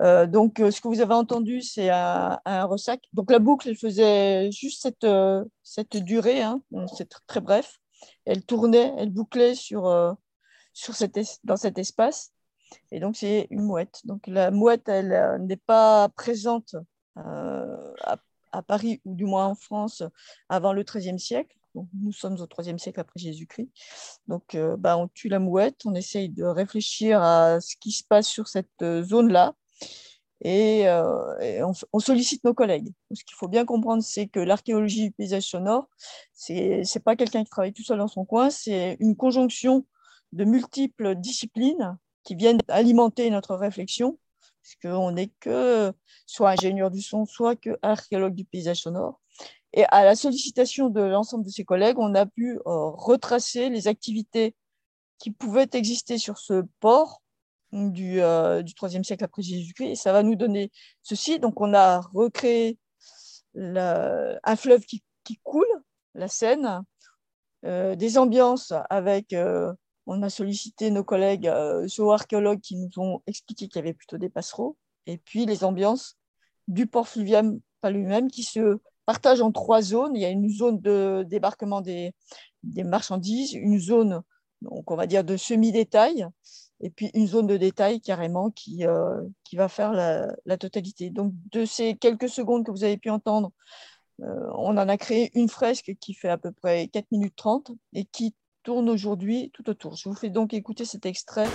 Euh, 0.01 0.27
donc 0.27 0.59
euh, 0.59 0.71
ce 0.71 0.81
que 0.81 0.89
vous 0.89 0.99
avez 0.99 1.13
entendu, 1.13 1.61
c'est 1.61 1.89
un, 1.89 2.39
ressac. 2.65 3.01
Donc 3.13 3.31
la 3.31 3.39
boucle, 3.39 3.69
elle 3.69 3.77
faisait 3.77 4.51
juste 4.51 4.81
cette, 4.81 5.07
cette 5.63 5.97
durée, 5.97 6.41
hein. 6.41 6.61
c'est 6.97 7.09
très 7.27 7.39
bref. 7.39 7.77
Elle 8.25 8.43
tournait, 8.43 8.93
elle 8.97 9.09
bouclait 9.09 9.55
sur, 9.55 10.17
sur 10.73 10.95
cette, 10.95 11.17
dans 11.45 11.55
cet 11.55 11.77
espace. 11.77 12.33
Et 12.91 12.99
donc 12.99 13.15
c'est 13.15 13.47
une 13.51 13.61
mouette. 13.61 14.01
Donc 14.03 14.27
la 14.27 14.51
mouette, 14.51 14.89
elle 14.89 15.41
n'est 15.45 15.55
pas 15.57 16.09
présente 16.09 16.75
à 17.15 18.17
à 18.51 18.61
Paris, 18.61 19.01
ou 19.05 19.15
du 19.15 19.25
moins 19.25 19.47
en 19.47 19.55
France, 19.55 20.03
avant 20.49 20.73
le 20.73 20.83
XIIIe 20.83 21.19
siècle. 21.19 21.57
Nous 21.75 22.11
sommes 22.11 22.37
au 22.39 22.61
IIIe 22.61 22.79
siècle 22.79 22.99
après 22.99 23.19
Jésus-Christ. 23.19 23.69
Donc, 24.27 24.55
euh, 24.55 24.75
bah, 24.77 24.97
on 24.97 25.07
tue 25.07 25.29
la 25.29 25.39
mouette, 25.39 25.81
on 25.85 25.95
essaye 25.95 26.29
de 26.29 26.43
réfléchir 26.43 27.21
à 27.21 27.61
ce 27.61 27.75
qui 27.79 27.91
se 27.91 28.03
passe 28.03 28.27
sur 28.27 28.47
cette 28.47 28.69
euh, 28.81 29.03
zone-là. 29.03 29.53
Et, 30.43 30.87
euh, 30.87 31.65
on, 31.93 31.99
sollicite 31.99 32.43
nos 32.43 32.53
collègues. 32.53 32.91
Ce 33.13 33.23
qu'il 33.23 33.35
faut 33.35 33.47
bien 33.47 33.63
comprendre, 33.65 34.03
c'est 34.03 34.27
que 34.27 34.39
l'archéologie 34.39 35.03
du 35.03 35.11
paysage 35.11 35.43
sonore, 35.43 35.87
ce 36.33 36.53
n'est 36.53 37.03
pas 37.03 37.15
quelqu'un 37.15 37.43
qui 37.43 37.49
travaille 37.49 37.73
tout 37.73 37.83
seul 37.83 37.99
dans 37.99 38.07
son 38.07 38.25
coin, 38.25 38.49
c'est 38.49 38.97
une 38.99 39.15
conjonction 39.15 39.85
de 40.33 40.43
multiples 40.43 41.15
disciplines 41.15 41.97
qui 42.23 42.35
viennent 42.35 42.59
alimenter 42.69 43.29
notre 43.29 43.55
réflexion 43.55 44.17
puisqu'on 44.61 45.11
n'est 45.11 45.31
que 45.39 45.93
soit 46.25 46.51
ingénieur 46.51 46.91
du 46.91 47.01
son, 47.01 47.25
soit 47.25 47.55
que 47.55 47.77
archéologue 47.81 48.35
du 48.35 48.45
paysage 48.45 48.81
sonore. 48.81 49.20
Et 49.73 49.85
à 49.85 50.03
la 50.03 50.15
sollicitation 50.15 50.89
de 50.89 51.01
l'ensemble 51.01 51.45
de 51.45 51.49
ses 51.49 51.63
collègues, 51.63 51.97
on 51.97 52.13
a 52.15 52.25
pu 52.25 52.57
euh, 52.57 52.61
retracer 52.65 53.69
les 53.69 53.87
activités 53.87 54.55
qui 55.17 55.31
pouvaient 55.31 55.69
exister 55.73 56.17
sur 56.17 56.37
ce 56.37 56.63
port 56.79 57.21
du, 57.71 58.21
euh, 58.21 58.63
3e 58.63 59.03
siècle 59.03 59.23
après 59.23 59.41
Jésus-Christ. 59.41 59.91
Et 59.91 59.95
ça 59.95 60.11
va 60.11 60.23
nous 60.23 60.35
donner 60.35 60.71
ceci. 61.03 61.39
Donc, 61.39 61.61
on 61.61 61.73
a 61.73 62.01
recréé 62.01 62.77
un 63.55 64.55
fleuve 64.55 64.85
qui, 64.85 65.03
coule, 65.43 65.65
la 66.15 66.27
Seine, 66.27 66.83
euh, 67.65 67.95
des 67.95 68.17
ambiances 68.17 68.73
avec 68.89 69.33
on 70.07 70.21
a 70.23 70.29
sollicité 70.29 70.91
nos 70.91 71.03
collègues 71.03 71.47
euh, 71.47 71.87
qui 72.61 72.75
nous 72.75 72.89
ont 72.97 73.21
expliqué 73.27 73.67
qu'il 73.67 73.77
y 73.77 73.79
avait 73.79 73.93
plutôt 73.93 74.17
des 74.17 74.29
passereaux, 74.29 74.77
et 75.05 75.17
puis 75.17 75.45
les 75.45 75.63
ambiances 75.63 76.17
du 76.67 76.87
port 76.87 77.07
fluvial 77.07 77.59
pas 77.81 77.91
lui-même 77.91 78.29
qui 78.29 78.43
se 78.43 78.79
partagent 79.05 79.41
en 79.41 79.51
trois 79.51 79.81
zones. 79.81 80.15
Il 80.15 80.21
y 80.21 80.25
a 80.25 80.29
une 80.29 80.49
zone 80.49 80.79
de 80.79 81.25
débarquement 81.27 81.81
des, 81.81 82.13
marchandises, 82.63 83.53
une 83.53 83.79
zone, 83.79 84.21
donc 84.61 84.91
on 84.91 84.95
va 84.95 85.07
dire, 85.07 85.23
de 85.23 85.37
semi-détail, 85.37 86.27
et 86.81 86.89
puis 86.89 87.11
une 87.13 87.27
zone 87.27 87.47
de 87.47 87.57
détail 87.57 88.01
carrément 88.01 88.51
qui, 88.51 88.85
euh, 88.85 89.21
qui 89.43 89.55
va 89.55 89.67
faire 89.67 89.93
la, 89.93 90.57
totalité. 90.57 91.09
Donc, 91.09 91.33
de 91.51 91.65
ces 91.65 91.95
quelques 91.95 92.29
secondes 92.29 92.65
que 92.65 92.71
vous 92.71 92.83
avez 92.83 92.97
pu 92.97 93.09
entendre, 93.09 93.51
euh, 94.21 94.49
on 94.55 94.77
en 94.77 94.89
a 94.89 94.97
créé 94.97 95.31
une 95.33 95.49
fresque 95.49 95.93
qui 95.99 96.13
fait 96.13 96.29
à 96.29 96.37
peu 96.37 96.51
près 96.51 96.87
4 96.87 97.11
minutes 97.11 97.35
30 97.35 97.71
et 97.93 98.05
qui 98.05 98.35
tourne 98.63 98.89
aujourd'hui 98.89 99.51
tout 99.53 99.69
autour. 99.69 99.95
Je 99.95 100.09
vous 100.09 100.15
fais 100.15 100.29
donc 100.29 100.53
écouter 100.53 100.85
cet 100.85 101.05
extrait. 101.05 101.47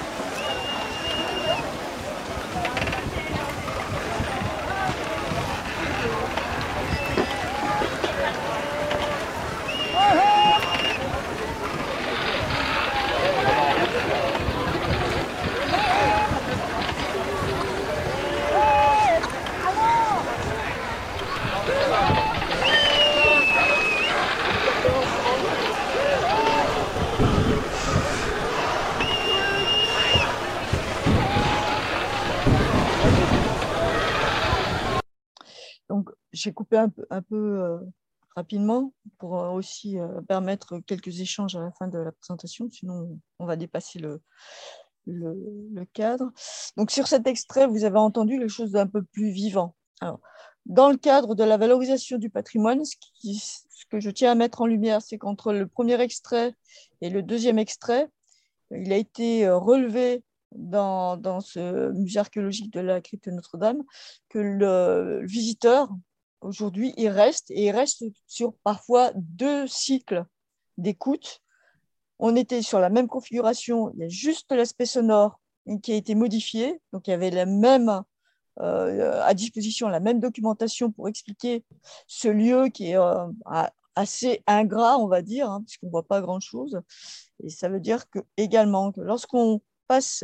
J'ai 36.37 36.53
coupé 36.53 36.77
un 36.77 36.89
peu, 36.89 37.35
euh, 37.35 37.79
rapidement 38.37 38.93
pour 39.19 39.39
euh, 39.39 39.51
aussi 39.51 39.99
euh, 39.99 40.21
permettre 40.29 40.79
quelques 40.81 41.21
échanges 41.21 41.57
à 41.57 41.61
la 41.61 41.73
fin 41.73 41.89
de 41.89 41.99
la 41.99 42.13
présentation, 42.13 42.69
sinon 42.71 43.19
on 43.39 43.47
va 43.47 43.57
dépasser 43.57 43.99
le, 43.99 44.21
le, 45.07 45.85
cadre. 45.93 46.31
Donc 46.77 46.91
sur 46.91 47.07
cet 47.07 47.27
extrait, 47.27 47.67
vous 47.67 47.85
avez 47.85 47.99
entendu 47.99 48.39
quelque 48.39 48.49
chose 48.49 48.73
d'un 48.73 48.87
peu 48.87 49.03
plus 49.03 49.31
vivant. 49.31 49.75
Dans 50.67 50.91
le 50.91 50.97
cadre 50.97 51.35
de 51.35 51.45
la 51.45 51.57
valorisation 51.57 52.19
du 52.19 52.29
patrimoine, 52.29 52.85
ce, 52.85 52.97
ce 53.23 53.87
que 53.89 54.01
je 54.01 54.11
tiens 54.11 54.33
à 54.33 54.35
mettre 54.35 54.61
en 54.61 54.67
lumière, 54.67 55.01
c'est 55.01 55.17
qu'entre 55.17 55.53
le 55.53 55.67
premier 55.67 55.99
extrait 56.01 56.55
et 57.01 57.09
le 57.09 57.23
deuxième 57.23 57.59
extrait, 57.59 58.09
il 58.73 58.93
a 58.93 58.97
été 58.97 59.49
relevé 59.49 60.23
dans, 60.57 61.17
dans, 61.17 61.41
ce 61.41 61.93
musée 61.93 62.19
archéologique 62.19 62.73
de 62.73 62.81
la 62.81 63.01
crypte 63.01 63.29
Notre-Dame 63.29 63.83
que 64.29 64.39
le 64.39 65.25
visiteur 65.25 65.91
Aujourd'hui, 66.47 66.95
il 66.97 67.09
reste 67.09 67.51
et 67.51 67.67
il 67.67 67.71
reste 67.73 68.05
sur 68.29 68.55
parfois 68.63 69.11
deux 69.17 69.67
cycles 69.67 70.25
d'écoute. 70.79 71.43
On 72.21 72.37
était 72.37 72.63
sur 72.63 72.79
la 72.79 72.89
même 72.89 73.09
configuration, 73.09 73.91
il 73.95 74.01
y 74.01 74.05
a 74.05 74.09
juste 74.09 74.53
l'aspect 74.53 74.87
sonore 74.87 75.41
qui 75.83 75.93
a 75.93 75.97
été 75.97 76.15
modifié. 76.15 76.81
Donc, 76.93 77.09
il 77.09 77.11
y 77.11 77.15
avait 77.15 77.31
la 77.31 77.47
même, 77.47 78.01
euh, 78.61 79.21
à 79.25 79.35
disposition 79.35 79.89
la 79.89 79.99
même 79.99 80.21
documentation 80.21 80.93
pour 80.93 81.09
expliquer 81.09 81.65
ce 82.07 82.29
lieu 82.29 82.69
qui 82.69 82.91
est 82.91 82.97
euh, 82.97 83.27
assez 83.97 84.45
ingrat, 84.47 84.99
on 84.99 85.09
va 85.09 85.23
dire, 85.23 85.51
hein, 85.51 85.63
puisqu'on 85.67 85.87
ne 85.87 85.91
voit 85.91 86.07
pas 86.07 86.21
grand-chose. 86.21 86.81
Et 87.43 87.51
ça 87.51 87.69
veut 87.69 87.81
dire 87.81 88.09
que, 88.09 88.21
également 88.37 88.93
que 88.93 89.01
lorsqu'on 89.01 89.61
passe 89.89 90.23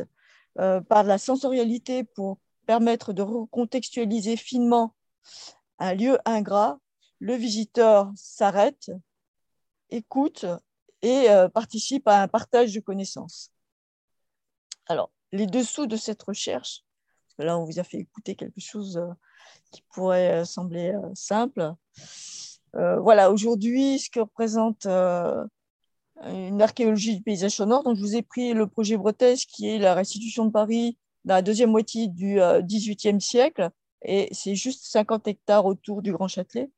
euh, 0.57 0.79
par 0.79 1.03
la 1.03 1.17
sensorialité 1.17 2.05
pour 2.05 2.37
permettre 2.65 3.11
de 3.11 3.21
recontextualiser 3.21 4.37
finement 4.37 4.95
un 5.83 5.95
lieu 5.95 6.17
ingrat, 6.23 6.79
le 7.19 7.35
visiteur 7.35 8.09
s'arrête, 8.15 8.89
écoute 9.89 10.45
et 11.01 11.29
euh, 11.29 11.49
participe 11.49 12.07
à 12.07 12.21
un 12.21 12.29
partage 12.29 12.73
de 12.73 12.79
connaissances. 12.79 13.51
Alors, 14.87 15.11
les 15.33 15.45
dessous 15.45 15.85
de 15.85 15.97
cette 15.97 16.23
recherche, 16.23 16.85
là, 17.37 17.57
on 17.57 17.65
vous 17.65 17.79
a 17.79 17.83
fait 17.83 17.97
écouter 17.97 18.35
quelque 18.35 18.61
chose 18.61 18.95
euh, 18.95 19.11
qui 19.71 19.83
pourrait 19.93 20.41
euh, 20.41 20.45
sembler 20.45 20.93
simple. 21.15 21.73
voilà, 22.73 23.29
aujourd'hui, 23.29 23.99
ce 23.99 24.09
que 24.09 24.21
représente 24.21 24.87
une 24.87 26.61
archéologie 26.61 27.17
du 27.17 27.23
paysage 27.23 27.57
sonore, 27.57 27.83
donc 27.83 27.97
je 27.97 28.01
vous 28.01 28.15
ai 28.15 28.21
pris 28.21 28.53
le 28.53 28.67
projet 28.67 28.95
Bretèche, 28.95 29.47
qui 29.47 29.67
est 29.67 29.79
la 29.79 29.93
restitution 29.93 30.45
de 30.45 30.51
Paris 30.51 30.97
dans 31.25 31.35
la 31.35 31.41
deuxième 31.41 31.71
moitié 31.71 32.07
du 32.07 32.39
XVIIIe 32.39 33.19
siècle, 33.19 33.69
et 34.03 34.29
c'est 34.31 34.55
juste 34.55 34.85
50 34.85 35.27
hectares 35.27 35.65
autour 35.65 36.01
du 36.01 36.11
Grand 36.11 36.27
Châtelet. 36.27 36.69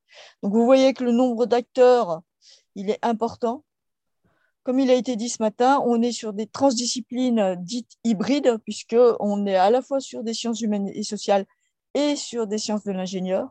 Donc 0.42 0.54
vous 0.54 0.66
voyez 0.66 0.94
que 0.94 1.04
le 1.04 1.12
nombre 1.12 1.46
d'acteurs, 1.46 2.22
il 2.76 2.90
est 2.90 3.00
important. 3.04 3.64
Comme 4.64 4.80
il 4.80 4.90
a 4.90 4.96
été 4.96 5.16
dit 5.16 5.30
ce 5.30 5.42
matin, 5.44 5.82
on 5.86 6.02
est 6.02 6.12
sur 6.12 6.34
des 6.34 6.48
transdisciplines 6.48 7.56
dites 7.60 7.92
hybrides, 8.04 8.58
puisqu'on 8.64 9.46
est 9.46 9.56
à 9.56 9.70
la 9.70 9.82
fois 9.82 10.00
sur 10.00 10.24
des 10.24 10.34
sciences 10.34 10.62
humaines 10.62 10.90
et 10.94 11.04
sociales 11.04 11.46
et 11.94 12.16
sur 12.16 12.48
des 12.48 12.58
sciences 12.58 12.84
de 12.84 12.92
l'ingénieur. 12.92 13.50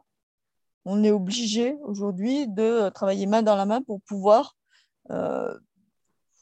On 0.84 1.02
est 1.04 1.12
obligé 1.12 1.76
aujourd'hui 1.82 2.48
de 2.48 2.88
travailler 2.90 3.26
main 3.26 3.42
dans 3.42 3.56
la 3.56 3.64
main 3.64 3.80
pour 3.80 4.02
pouvoir 4.02 4.56
euh, 5.10 5.56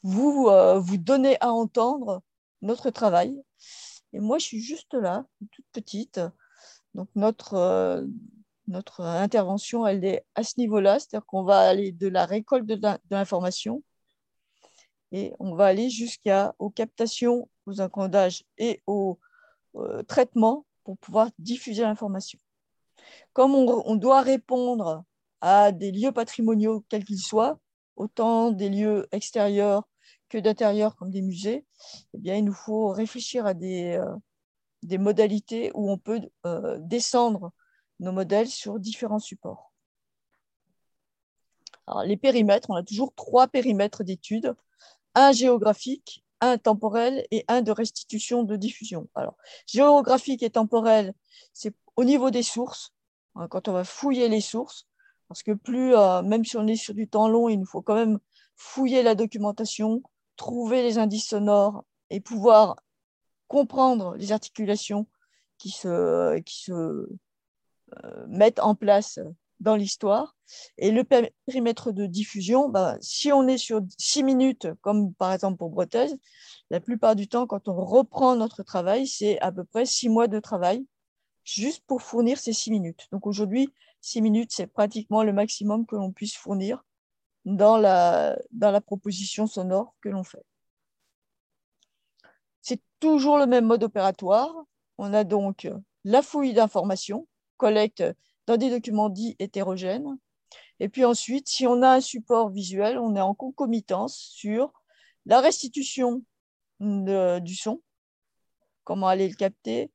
vous, 0.01 0.47
euh, 0.49 0.79
vous 0.79 0.97
donner 0.97 1.37
à 1.39 1.51
entendre 1.51 2.21
notre 2.61 2.89
travail. 2.89 3.39
Et 4.11 4.19
moi, 4.19 4.37
je 4.37 4.45
suis 4.45 4.61
juste 4.61 4.93
là, 4.93 5.25
toute 5.51 5.65
petite, 5.71 6.19
donc 6.95 7.09
notre, 7.15 7.55
euh, 7.55 8.05
notre 8.67 9.01
intervention, 9.01 9.85
elle 9.85 10.05
est 10.05 10.25
à 10.35 10.43
ce 10.43 10.59
niveau-là, 10.59 10.99
c'est-à-dire 10.99 11.25
qu'on 11.25 11.43
va 11.43 11.59
aller 11.59 11.91
de 11.91 12.07
la 12.07 12.25
récolte 12.25 12.65
de 12.65 12.79
l'information 13.09 13.83
et 15.13 15.31
on 15.39 15.55
va 15.55 15.67
aller 15.67 15.89
jusqu'aux 15.89 16.69
captations, 16.71 17.47
aux 17.65 17.79
encodages 17.79 18.43
et 18.57 18.81
au 18.87 19.19
euh, 19.75 20.03
traitement 20.03 20.65
pour 20.83 20.97
pouvoir 20.97 21.29
diffuser 21.37 21.83
l'information. 21.83 22.39
Comme 23.31 23.53
on, 23.53 23.95
doit 23.95 24.21
répondre 24.21 25.03
à 25.39 25.71
des 25.71 25.91
lieux 25.91 26.11
patrimoniaux, 26.11 26.83
quels 26.89 27.05
qu'ils 27.05 27.19
soient, 27.19 27.59
autant 27.95 28.51
des 28.51 28.69
lieux 28.69 29.07
extérieurs 29.11 29.87
que 30.29 30.39
d'intérieur 30.39 30.95
comme 30.95 31.11
des 31.11 31.21
musées, 31.21 31.65
eh 32.13 32.17
bien, 32.17 32.35
il 32.35 32.45
nous 32.45 32.53
faut 32.53 32.87
réfléchir 32.87 33.45
à 33.45 33.53
des, 33.53 33.93
euh, 33.93 34.15
des 34.87 34.97
modalités 34.97 35.71
où 35.73 35.91
on 35.91 35.97
peut 35.97 36.21
euh, 36.45 36.77
descendre 36.79 37.51
nos 37.99 38.11
modèles 38.11 38.47
sur 38.47 38.79
différents 38.79 39.19
supports. 39.19 39.71
Les 42.05 42.17
périmètres, 42.17 42.69
on 42.69 42.75
a 42.75 42.83
toujours 42.83 43.13
trois 43.13 43.47
périmètres 43.47 44.03
d'études, 44.03 44.55
un 45.15 45.31
géographique, 45.31 46.23
un 46.39 46.57
temporel 46.57 47.25
et 47.31 47.45
un 47.47 47.61
de 47.61 47.71
restitution 47.71 48.43
de 48.43 48.55
diffusion. 48.55 49.09
Alors, 49.15 49.35
géographique 49.67 50.43
et 50.43 50.49
temporel, 50.49 51.13
c'est 51.53 51.73
au 51.95 52.03
niveau 52.03 52.31
des 52.31 52.43
sources, 52.43 52.93
hein, 53.35 53.47
quand 53.47 53.67
on 53.67 53.73
va 53.73 53.83
fouiller 53.83 54.29
les 54.29 54.41
sources, 54.41 54.87
parce 55.27 55.43
que 55.43 55.51
plus, 55.51 55.95
euh, 55.95 56.21
même 56.21 56.45
si 56.45 56.57
on 56.57 56.67
est 56.67 56.75
sur 56.75 56.93
du 56.93 57.07
temps 57.07 57.27
long, 57.27 57.49
il 57.49 57.59
nous 57.59 57.65
faut 57.65 57.81
quand 57.81 57.95
même 57.95 58.19
fouiller 58.55 59.03
la 59.03 59.15
documentation, 59.15 60.03
trouver 60.35 60.83
les 60.83 60.97
indices 60.97 61.29
sonores 61.29 61.85
et 62.09 62.19
pouvoir 62.19 62.75
comprendre 63.53 64.15
les 64.15 64.31
articulations 64.31 65.05
qui 65.59 65.69
se, 65.69 66.39
qui 66.39 66.63
se 66.63 66.71
euh, 66.71 68.25
mettent 68.27 68.59
en 68.59 68.73
place 68.73 69.19
dans 69.59 69.75
l'histoire. 69.75 70.35
Et 70.79 70.89
le 70.89 71.03
périmètre 71.03 71.91
de 71.91 72.07
diffusion, 72.07 72.67
bah, 72.67 72.97
si 72.99 73.31
on 73.31 73.47
est 73.47 73.59
sur 73.59 73.81
six 73.99 74.23
minutes, 74.23 74.67
comme 74.81 75.13
par 75.13 75.31
exemple 75.31 75.57
pour 75.57 75.69
Bretaise, 75.69 76.17
la 76.71 76.79
plupart 76.79 77.15
du 77.15 77.27
temps, 77.27 77.45
quand 77.45 77.67
on 77.67 77.85
reprend 77.85 78.35
notre 78.35 78.63
travail, 78.63 79.05
c'est 79.05 79.39
à 79.39 79.51
peu 79.51 79.63
près 79.63 79.85
six 79.85 80.09
mois 80.09 80.27
de 80.27 80.39
travail 80.39 80.83
juste 81.43 81.83
pour 81.85 82.01
fournir 82.01 82.39
ces 82.39 82.53
six 82.53 82.71
minutes. 82.71 83.07
Donc 83.11 83.27
aujourd'hui, 83.27 83.69
six 84.01 84.23
minutes, 84.23 84.51
c'est 84.51 84.65
pratiquement 84.65 85.21
le 85.21 85.31
maximum 85.31 85.85
que 85.85 85.95
l'on 85.95 86.11
puisse 86.11 86.35
fournir 86.35 86.83
dans 87.45 87.77
la, 87.77 88.35
dans 88.51 88.71
la 88.71 88.81
proposition 88.81 89.45
sonore 89.45 89.93
que 90.01 90.09
l'on 90.09 90.23
fait. 90.23 90.43
Toujours 93.03 93.37
le 93.37 93.47
même 93.47 93.65
mode 93.65 93.83
opératoire. 93.83 94.55
On 94.97 95.13
a 95.13 95.25
donc 95.25 95.67
la 96.05 96.21
fouille 96.21 96.53
d'informations, 96.53 97.27
collecte 97.57 98.01
dans 98.47 98.55
des 98.55 98.69
documents 98.69 99.09
dits 99.09 99.35
hétérogènes. 99.39 100.17
Et 100.79 100.87
puis 100.87 101.03
ensuite, 101.03 101.49
si 101.49 101.67
on 101.67 101.81
a 101.81 101.95
un 101.95 101.99
support 101.99 102.49
visuel, 102.49 102.97
on 102.97 103.17
est 103.17 103.21
en 103.21 103.33
concomitance 103.33 104.15
sur 104.15 104.71
la 105.25 105.41
restitution 105.41 106.23
du 106.79 107.55
son, 107.57 107.81
comment 108.85 109.09
aller 109.09 109.27
le 109.27 109.35
capter, 109.35 109.91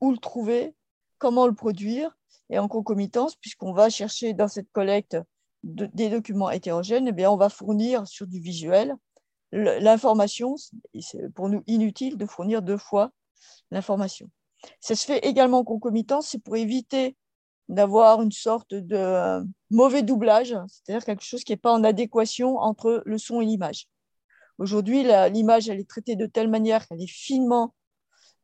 où 0.00 0.12
le 0.12 0.18
trouver, 0.18 0.76
comment 1.18 1.48
le 1.48 1.54
produire, 1.54 2.16
et 2.50 2.60
en 2.60 2.68
concomitance, 2.68 3.34
puisqu'on 3.34 3.72
va 3.72 3.90
chercher 3.90 4.32
dans 4.32 4.46
cette 4.46 4.70
collecte 4.70 5.16
des 5.64 6.08
documents 6.08 6.50
hétérogènes, 6.50 7.08
eh 7.08 7.12
bien, 7.12 7.32
on 7.32 7.36
va 7.36 7.48
fournir 7.48 8.06
sur 8.06 8.28
du 8.28 8.38
visuel 8.38 8.94
l'information. 9.52 10.56
C'est 11.00 11.32
pour 11.34 11.48
nous 11.48 11.62
inutile 11.66 12.16
de 12.16 12.26
fournir 12.26 12.62
deux 12.62 12.76
fois 12.76 13.10
l'information. 13.70 14.30
Ça 14.80 14.94
se 14.94 15.04
fait 15.04 15.18
également 15.18 15.58
en 15.58 15.64
concomitance, 15.64 16.28
c'est 16.30 16.42
pour 16.42 16.56
éviter 16.56 17.16
d'avoir 17.68 18.22
une 18.22 18.32
sorte 18.32 18.74
de 18.74 18.96
euh, 18.96 19.44
mauvais 19.70 20.02
doublage, 20.02 20.56
c'est-à-dire 20.68 21.04
quelque 21.04 21.22
chose 21.22 21.44
qui 21.44 21.52
n'est 21.52 21.58
pas 21.58 21.72
en 21.72 21.84
adéquation 21.84 22.56
entre 22.58 23.02
le 23.04 23.18
son 23.18 23.40
et 23.40 23.44
l'image. 23.44 23.88
Aujourd'hui, 24.56 25.04
l'image, 25.30 25.68
elle 25.68 25.78
est 25.78 25.88
traitée 25.88 26.16
de 26.16 26.26
telle 26.26 26.48
manière 26.48 26.88
qu'elle 26.88 27.02
est 27.02 27.06
finement, 27.06 27.74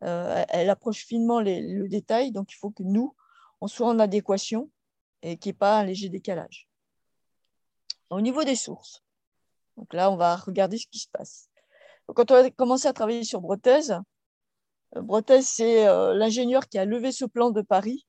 euh, 0.05 0.45
elle 0.51 0.71
approche 0.71 1.05
finement 1.05 1.41
le 1.41 1.89
détail, 1.89 2.33
donc 2.33 2.53
il 2.53 2.57
faut 2.57 2.71
que 2.71 2.83
nous, 2.83 3.17
on 3.61 3.67
soit 3.67 3.89
en 3.89 3.99
adéquation 3.99 4.71
et 5.23 5.39
qu'il 5.39 5.51
n'y 5.51 5.57
ait 5.57 5.59
pas 5.59 5.79
un 5.79 5.85
léger 5.85 6.11
décalage. 6.11 6.69
Au 8.11 8.21
niveau 8.21 8.45
des 8.45 8.57
sources, 8.57 9.04
donc 9.77 9.93
là, 9.93 10.11
on 10.11 10.17
va 10.17 10.37
regarder 10.37 10.79
ce 10.79 10.87
qui 10.87 10.99
se 10.99 11.09
passe. 11.13 11.49
quand 12.07 12.31
on 12.31 12.35
a 12.35 12.51
commencé 12.51 12.89
à 12.89 12.93
travailler 12.93 13.25
sur 13.25 13.41
Bretaise, 13.41 14.01
euh, 14.97 15.03
Bretaise, 15.03 15.47
c'est 15.47 15.85
l'ingénieur 16.15 16.69
qui 16.69 16.79
a 16.79 16.85
levé 16.85 17.13
ce 17.13 17.25
plan 17.25 17.51
de 17.51 17.63
Paris 17.63 18.07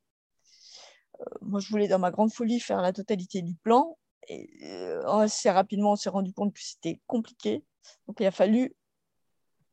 moi, 1.42 1.60
je 1.60 1.70
voulais 1.70 1.88
dans 1.88 2.00
ma 2.00 2.12
grande 2.12 2.32
folie 2.32 2.60
faire 2.60 2.82
la 2.82 2.94
totalité 2.94 3.42
du 3.42 3.56
plan. 3.56 3.98
Et 4.28 4.50
euh, 4.64 5.06
assez 5.08 5.50
rapidement, 5.50 5.94
on 5.94 5.96
s'est 5.96 6.10
rendu 6.10 6.34
compte 6.34 6.54
que 6.54 6.62
c'était 6.62 7.00
compliqué. 7.08 7.64
Donc, 8.08 8.18
il 8.20 8.26
a 8.26 8.32
fallu 8.32 8.76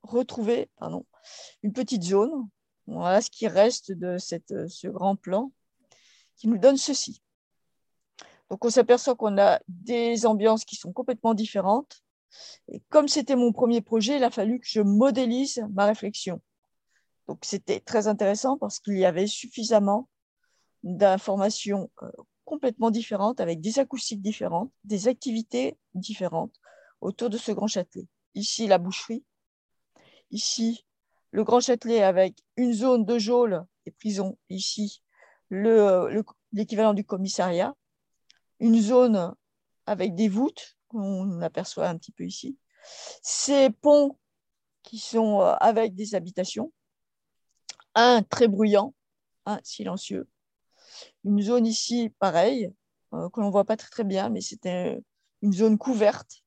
retrouver 0.03 0.69
pardon, 0.77 1.07
une 1.62 1.73
petite 1.73 2.03
zone. 2.03 2.49
Voilà 2.87 3.21
ce 3.21 3.31
qui 3.31 3.47
reste 3.47 3.93
de 3.93 4.19
ce 4.19 4.88
grand 4.88 5.16
plan 5.16 5.53
qui 6.37 6.49
nous 6.49 6.59
donne 6.59 6.77
ceci. 6.77 7.23
Donc, 8.53 8.67
on 8.67 8.69
s'aperçoit 8.69 9.15
qu'on 9.15 9.38
a 9.38 9.61
des 9.67 10.27
ambiances 10.27 10.67
qui 10.67 10.77
sont 10.77 10.93
complètement 10.93 11.33
différentes. 11.33 12.03
Et 12.69 12.83
comme 12.91 13.09
c'était 13.09 13.35
mon 13.35 13.51
premier 13.51 13.81
projet, 13.81 14.19
il 14.19 14.25
a 14.25 14.31
fallu 14.31 14.61
que 14.61 14.67
je 14.69 14.83
modélise 14.83 15.67
ma 15.73 15.87
réflexion. 15.87 16.38
Donc, 17.29 17.47
c'était 17.47 17.81
très 17.81 18.09
intéressant 18.09 18.59
parce 18.59 18.79
qu'il 18.79 18.99
y 18.99 19.07
avait 19.07 19.27
suffisamment 19.27 20.11
d'informations 20.83 21.91
euh, 22.03 22.11
complètement 22.45 22.91
différentes, 22.91 23.41
avec 23.41 23.62
des 23.62 23.79
acoustiques 23.79 24.21
différentes, 24.21 24.71
des 24.85 25.09
activités 25.09 25.79
différentes 25.95 26.53
autour 27.01 27.31
de 27.31 27.38
ce 27.38 27.53
Grand 27.53 27.69
Châtelet. 27.69 28.07
Ici, 28.35 28.67
la 28.67 28.77
boucherie. 28.77 29.25
Ici, 30.31 30.85
le 31.31 31.43
Grand 31.43 31.61
Châtelet 31.61 32.03
avec 32.03 32.37
une 32.59 32.75
zone 32.75 33.07
de 33.07 33.19
geôle 33.19 33.65
et 33.87 33.93
prison. 33.93 34.37
Ici, 34.51 35.03
l'équivalent 35.49 36.93
du 36.93 37.07
commissariat. 37.07 37.75
Une 38.62 38.81
zone 38.81 39.35
avec 39.87 40.14
des 40.14 40.29
voûtes, 40.29 40.79
qu'on 40.88 41.40
aperçoit 41.42 41.88
un 41.88 41.98
petit 41.98 42.12
peu 42.12 42.25
ici. 42.25 42.57
Ces 43.22 43.70
ponts 43.70 44.18
qui 44.83 44.98
sont 44.98 45.40
euh, 45.40 45.55
avec 45.61 45.94
des 45.94 46.14
habitations. 46.14 46.72
Un 47.94 48.22
très 48.22 48.48
bruyant, 48.48 48.94
un 49.44 49.61
silencieux 49.62 50.27
une 51.25 51.42
zone 51.42 51.66
ici, 51.66 52.11
pareil, 52.18 52.70
euh, 53.14 53.29
que 53.31 53.40
l'on 53.40 53.46
ne 53.46 53.53
voit 53.53 53.64
pas 53.64 53.77
très, 53.77 53.90
très 53.90 54.05
bien, 54.05 54.29
mais 54.29 54.40
c'était 54.40 55.01
une 55.42 55.53
zone 55.53 55.79
couverte. 55.79 56.42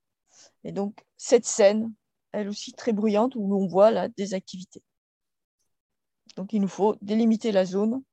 Et 0.63 0.71
donc, 0.71 1.05
cette 1.17 1.45
scène, 1.45 1.93
elle 2.31 2.49
aussi 2.49 2.73
très 2.73 2.93
bruyante, 2.93 3.35
où 3.35 3.47
l'on 3.49 3.67
voit 3.67 3.91
là, 3.91 4.09
des 4.09 4.33
activités. 4.33 4.83
Donc, 6.35 6.53
il 6.53 6.61
nous 6.61 6.67
faut 6.67 6.95
délimiter 7.01 7.51
la 7.51 7.65
zone 7.65 8.03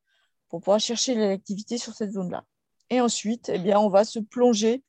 pour 0.48 0.60
pouvoir 0.60 0.80
chercher 0.80 1.14
l'activité 1.14 1.78
sur 1.78 1.94
cette 1.94 2.12
zone-là. 2.12 2.44
Et 2.92 3.00
ensuite, 3.00 3.48
eh 3.48 3.59
bien, 3.59 3.81
on 3.81 3.88
va 3.88 4.05
se 4.05 4.18
plonger 4.18 4.85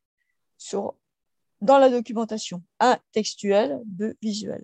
dans 1.62 1.78
la 1.78 1.90
documentation, 1.90 2.62
un 2.82 2.98
textuel, 3.14 3.80
deux 3.86 4.18
visuel. 4.22 4.62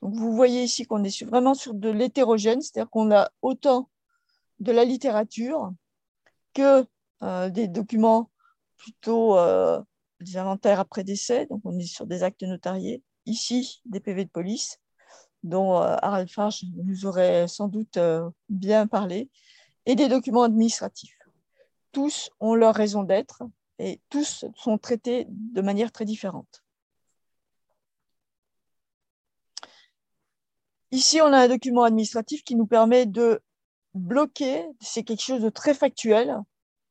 Donc, 0.00 0.16
vous 0.16 0.34
voyez 0.34 0.64
ici 0.64 0.84
qu'on 0.84 1.04
est 1.04 1.22
vraiment 1.22 1.54
sur 1.54 1.74
de 1.74 1.88
l'hétérogène, 1.88 2.60
c'est-à-dire 2.60 2.90
qu'on 2.90 3.12
a 3.12 3.30
autant 3.40 3.88
de 4.58 4.72
la 4.72 4.84
littérature 4.84 5.72
que 6.54 6.84
euh, 7.22 7.50
des 7.50 7.68
documents 7.68 8.32
plutôt 8.78 9.38
euh, 9.38 9.80
des 10.18 10.36
inventaires 10.36 10.80
après 10.80 11.04
décès, 11.04 11.46
donc 11.46 11.60
on 11.64 11.78
est 11.78 11.86
sur 11.86 12.08
des 12.08 12.24
actes 12.24 12.42
notariés, 12.42 13.00
ici 13.26 13.80
des 13.84 14.00
PV 14.00 14.24
de 14.24 14.30
police, 14.30 14.80
dont 15.44 15.76
euh, 15.76 15.94
Harald 16.02 16.28
Farge 16.28 16.64
nous 16.74 17.06
aurait 17.06 17.46
sans 17.46 17.68
doute 17.68 17.96
bien 18.48 18.88
parlé, 18.88 19.30
et 19.86 19.94
des 19.94 20.08
documents 20.08 20.42
administratifs. 20.42 21.21
Tous 21.92 22.30
ont 22.40 22.54
leur 22.54 22.74
raison 22.74 23.02
d'être 23.02 23.42
et 23.78 24.00
tous 24.08 24.44
sont 24.56 24.78
traités 24.78 25.26
de 25.28 25.60
manière 25.60 25.92
très 25.92 26.04
différente. 26.04 26.62
Ici, 30.90 31.20
on 31.22 31.32
a 31.32 31.38
un 31.38 31.48
document 31.48 31.84
administratif 31.84 32.44
qui 32.44 32.54
nous 32.54 32.66
permet 32.66 33.06
de 33.06 33.42
bloqué, 33.94 34.66
c'est 34.80 35.04
quelque 35.04 35.22
chose 35.22 35.42
de 35.42 35.48
très 35.48 35.74
factuel. 35.74 36.38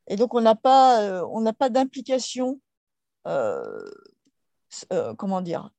Et 0.08 0.16
donc, 0.16 0.34
on 0.34 0.42
n'a 0.42 0.56
pas, 0.56 1.02
euh, 1.02 1.70
d'implication, 1.70 2.60
euh, 3.28 3.92
euh, 4.92 5.14
comment 5.16 5.42
dire, 5.42 5.72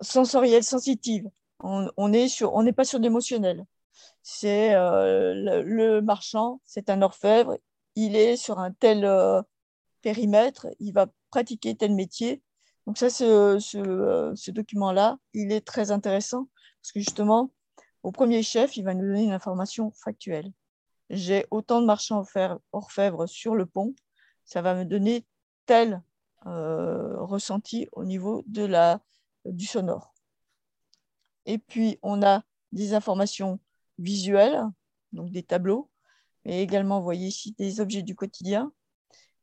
sensorielle, 0.00 0.64
sensitive. 0.64 1.28
On 1.60 2.08
n'est 2.08 2.28
on 2.42 2.72
pas 2.72 2.84
sur 2.84 2.98
l'émotionnel. 2.98 3.64
C'est 4.22 4.74
le, 4.74 6.00
marchand, 6.00 6.60
c'est 6.64 6.90
un 6.90 7.02
orfèvre, 7.02 7.58
il 7.94 8.16
est 8.16 8.36
sur 8.36 8.58
un 8.58 8.72
tel 8.72 9.08
périmètre, 10.02 10.66
il 10.80 10.92
va 10.92 11.06
pratiquer 11.30 11.76
tel 11.76 11.94
métier. 11.94 12.42
Donc 12.86 12.98
ça, 12.98 13.10
ce, 13.10 13.58
ce 13.60 14.50
document-là, 14.50 15.18
il 15.32 15.52
est 15.52 15.66
très 15.66 15.90
intéressant 15.90 16.48
parce 16.86 16.92
que 16.92 17.00
justement, 17.00 17.50
au 18.04 18.12
premier 18.12 18.44
chef, 18.44 18.76
il 18.76 18.84
va 18.84 18.94
nous 18.94 19.04
donner 19.04 19.24
une 19.24 19.32
information 19.32 19.90
factuelle. 19.90 20.52
J'ai 21.10 21.44
autant 21.50 21.80
de 21.80 21.86
marchands 21.86 22.24
orfèvres 22.72 23.26
sur 23.26 23.56
le 23.56 23.66
pont, 23.66 23.96
ça 24.44 24.62
va 24.62 24.76
me 24.76 24.84
donner 24.84 25.26
tel 25.66 26.02
euh, 26.46 27.20
ressenti 27.20 27.88
au 27.90 28.04
niveau 28.04 28.44
de 28.46 28.64
la, 28.64 29.00
du 29.44 29.66
sonore. 29.66 30.14
Et 31.46 31.58
puis, 31.58 31.98
on 32.02 32.22
a 32.22 32.44
des 32.70 32.94
informations 32.94 33.58
visuelles, 33.98 34.62
donc 35.12 35.30
des 35.30 35.42
tableaux, 35.42 35.90
mais 36.44 36.62
également, 36.62 36.98
vous 36.98 37.04
voyez 37.04 37.28
ici, 37.28 37.54
des 37.58 37.80
objets 37.80 38.02
du 38.02 38.14
quotidien. 38.14 38.72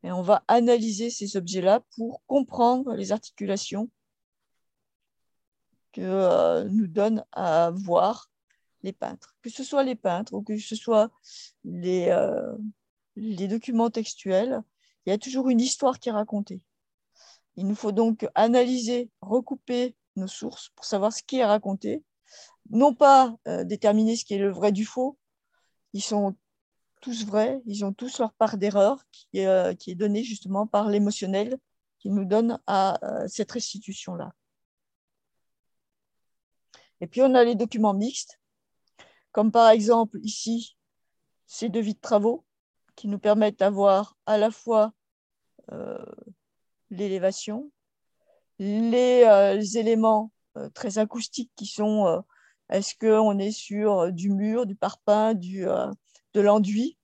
Et 0.03 0.11
on 0.11 0.21
va 0.21 0.43
analyser 0.47 1.09
ces 1.09 1.37
objets-là 1.37 1.81
pour 1.95 2.21
comprendre 2.27 2.93
les 2.93 3.11
articulations 3.11 3.89
que 5.93 6.01
euh, 6.01 6.65
nous 6.65 6.87
donne 6.87 7.23
à 7.31 7.71
voir 7.71 8.29
les 8.83 8.93
peintres, 8.93 9.35
que 9.41 9.49
ce 9.49 9.63
soit 9.63 9.83
les 9.83 9.95
peintres 9.95 10.33
ou 10.33 10.41
que 10.41 10.57
ce 10.57 10.75
soit 10.75 11.09
euh, 11.65 12.57
les 13.15 13.47
documents 13.47 13.89
textuels, 13.89 14.61
il 15.05 15.09
y 15.09 15.13
a 15.13 15.17
toujours 15.17 15.49
une 15.49 15.61
histoire 15.61 15.99
qui 15.99 16.09
est 16.09 16.13
racontée. 16.13 16.61
Il 17.55 17.67
nous 17.67 17.75
faut 17.75 17.91
donc 17.91 18.27
analyser, 18.35 19.09
recouper 19.21 19.95
nos 20.15 20.27
sources 20.27 20.69
pour 20.75 20.85
savoir 20.85 21.13
ce 21.13 21.23
qui 21.23 21.37
est 21.37 21.45
raconté, 21.45 22.03
non 22.73 22.93
pas 22.93 23.35
euh, 23.47 23.63
déterminer 23.63 24.15
ce 24.15 24.25
qui 24.25 24.33
est 24.33 24.39
le 24.39 24.51
vrai 24.51 24.71
du 24.71 24.85
faux, 24.85 25.17
ils 25.93 26.01
sont 26.01 26.35
tous 27.01 27.25
vrais, 27.25 27.61
ils 27.65 27.85
ont 27.85 27.93
tous 27.93 28.19
leur 28.19 28.33
part 28.33 28.57
d'erreur 28.57 29.03
qui, 29.11 29.45
euh, 29.45 29.73
est 29.87 29.95
donnée 29.95 30.23
justement 30.23 30.67
par 30.67 30.89
l'émotionnel 30.89 31.57
qui 31.99 32.09
nous 32.09 32.25
donne 32.25 32.59
à 32.67 32.99
cette 33.27 33.51
restitution-là. 33.51 34.33
Et 36.99 37.07
puis 37.07 37.21
on 37.21 37.33
a 37.33 37.43
les 37.45 37.55
documents 37.55 37.93
mixtes, 37.93 38.41
comme 39.31 39.51
par 39.51 39.69
exemple 39.69 40.19
ici 40.21 40.75
ces 41.45 41.69
devis 41.69 41.93
de 41.93 41.99
travaux 41.99 42.45
qui 42.95 43.07
nous 43.07 43.19
permettent 43.19 43.59
d'avoir 43.59 44.17
à 44.25 44.37
la 44.37 44.51
fois 44.51 44.93
euh, 45.71 46.05
l'élévation, 46.89 47.71
les, 48.59 49.23
euh, 49.25 49.61
éléments 49.75 50.31
euh, 50.57 50.69
très 50.69 50.97
acoustiques 50.97 51.51
qui 51.55 51.65
sont 51.65 52.23
est-ce 52.73 52.95
qu'on 52.99 53.39
est 53.39 53.51
sur 53.51 54.11
du 54.11 54.29
mur, 54.29 54.65
du 54.65 54.75
parpaing, 54.75 55.33
du, 55.33 55.65
de 56.33 56.41
l'enduit, 56.41 56.97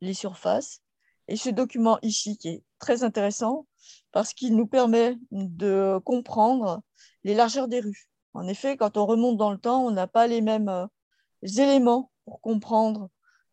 les 0.00 0.14
surfaces. 0.14 0.80
Et 1.28 1.36
ce 1.36 1.50
document 1.50 1.98
ici 2.02 2.36
qui 2.38 2.48
est 2.48 2.62
très 2.78 3.02
intéressant 3.02 3.66
parce 4.12 4.34
qu'il 4.34 4.54
nous 4.56 4.66
permet 4.66 5.16
de 5.32 5.98
comprendre 6.04 6.82
les 7.24 7.34
largeurs 7.34 7.68
des 7.68 7.80
rues. 7.80 8.08
En 8.34 8.46
effet, 8.48 8.76
quand 8.76 8.96
on 8.96 9.06
remonte 9.06 9.36
dans 9.36 9.50
le 9.50 9.58
temps, 9.58 9.84
on 9.86 9.90
n'a 9.90 10.06
pas 10.06 10.26
les 10.26 10.40
mêmes 10.40 10.68
euh, 10.68 10.86
éléments 11.42 12.10
pour 12.24 12.40
comprendre 12.40 13.08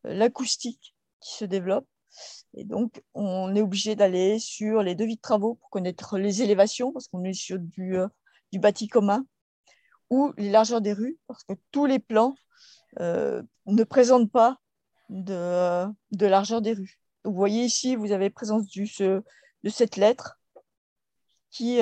euh, 0.06 0.13
l'acoustique 0.13 0.95
qui 1.19 1.36
se 1.36 1.45
développe. 1.45 1.88
Et 2.54 2.65
donc, 2.65 3.01
on 3.13 3.56
est 3.56 3.62
obligé 3.62 3.95
d'aller 3.95 4.39
sur 4.39 4.82
les 4.82 4.95
devis 4.95 5.15
de 5.15 5.21
travaux 5.21 5.56
pour 5.56 5.69
connaître 5.69 6.17
les 6.17 6.41
élévations, 6.41 6.91
parce 6.91 7.08
qu'on 7.08 7.23
est 7.23 7.34
sur 7.34 7.60
du, 7.60 7.97
euh, 7.97 8.08
du, 8.51 8.60
bâti 8.60 8.88
commun, 8.88 9.25
ou 10.12 10.32
les 10.38 10.52
largeurs 10.52 10.82
des 10.82 10.93
rues, 10.93 11.17
parce 11.26 11.43
que 11.43 11.54
tous 11.71 11.88
les 11.88 11.97
plans 11.97 12.36
ne 13.00 13.84
présentent 13.84 14.32
pas 14.32 14.60
de, 15.10 15.88
largeur 16.19 16.62
des 16.62 16.74
rues. 16.74 17.00
vous 17.24 17.34
voyez 17.34 17.63
ici, 17.63 17.95
vous 17.95 18.12
avez 18.12 18.30
présence 18.30 18.67
de 18.67 19.24
cette 19.69 19.95
lettre 19.95 20.39
qui, 21.50 21.80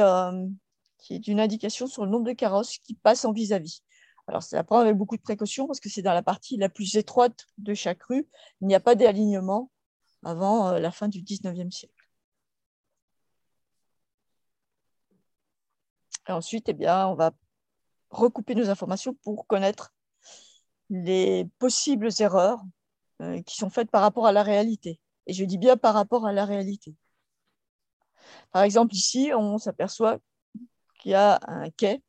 qui 0.99 1.15
est 1.15 1.27
une 1.27 1.39
indication 1.41 1.87
sur 1.87 2.05
le 2.05 2.11
nombre 2.11 2.27
de 2.27 2.33
carrosses 2.33 2.77
qui 2.77 2.93
passent 2.93 3.25
en 3.25 3.33
vis-à-vis. 3.33 3.83
Alors, 4.29 4.43
c'est 4.43 4.57
à 4.57 4.63
prendre 4.63 4.83
avec 4.83 4.95
beaucoup 4.95 5.17
de 5.17 5.23
précautions 5.23 5.65
parce 5.65 5.79
que 5.79 5.89
c'est 5.89 6.03
dans 6.03 6.13
la 6.13 6.21
partie 6.21 6.55
la 6.57 6.69
plus 6.69 6.97
étroite 6.97 7.47
de 7.57 7.73
chaque 7.73 8.03
rue. 8.03 8.27
Il 8.61 8.67
n'y 8.67 8.75
a 8.75 8.79
pas 8.79 8.93
d'alignement 8.93 9.71
avant 10.23 10.67
euh, 10.69 10.79
la 10.79 10.91
fin 10.91 11.07
du 11.07 11.23
19e 11.23 11.71
siècle. 11.71 11.95
Ensuite, 16.27 16.69
eh 16.69 16.73
bien, 16.73 17.07
on 17.07 17.15
va 17.15 17.31
recouper 18.09 18.55
nos 18.55 18.69
informations 18.69 19.13
pour 19.23 19.47
connaître 19.47 19.93
les 20.89 21.47
possibles 21.59 22.09
erreurs 22.19 22.63
euh, 23.21 23.41
qui 23.43 23.55
sont 23.55 23.69
faites 23.69 23.91
par 23.91 24.01
rapport 24.01 24.25
à 24.25 24.31
la 24.31 24.43
réalité. 24.43 24.99
Et 25.27 25.33
je 25.33 25.45
dis 25.45 25.57
bien 25.57 25.77
par 25.77 25.93
rapport 25.93 26.25
à 26.25 26.33
la 26.33 26.45
réalité. 26.45 26.95
Par 28.51 28.63
exemple, 28.63 28.93
ici, 28.95 29.31
on 29.35 29.57
s'aperçoit 29.57 30.19
qu'il 30.99 31.11
y 31.11 31.15
a 31.15 31.39
un 31.47 31.69
quai. 31.69 32.01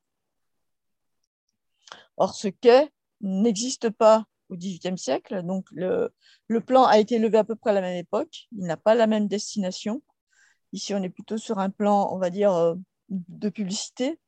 Or, 2.17 2.35
ce 2.35 2.49
quai 2.49 2.91
n'existe 3.21 3.91
pas 3.91 4.25
au 4.49 4.57
XVIIIe 4.57 4.99
siècle, 4.99 5.43
donc 5.43 5.67
le, 5.71 6.13
le, 6.49 6.61
plan 6.61 6.85
a 6.85 6.99
été 6.99 7.19
levé 7.19 7.39
à 7.39 7.45
peu 7.45 7.55
près 7.55 7.71
à 7.71 7.75
la 7.75 7.81
même 7.81 7.97
époque, 7.97 8.49
il 8.53 8.67
n'a 8.67 8.77
pas 8.77 8.97
la 8.97 9.07
même 9.07 9.29
destination. 9.29 10.03
Ici, 10.73 10.93
on 10.93 11.03
est 11.03 11.09
plutôt 11.09 11.39
sur 11.39 11.61
un 11.61 11.71
plan, 11.71 12.13
on 12.13 12.19
va 12.19 12.31
dire, 12.31 12.53
euh, 12.53 12.75
de 13.11 13.49
publicité, 13.49 14.19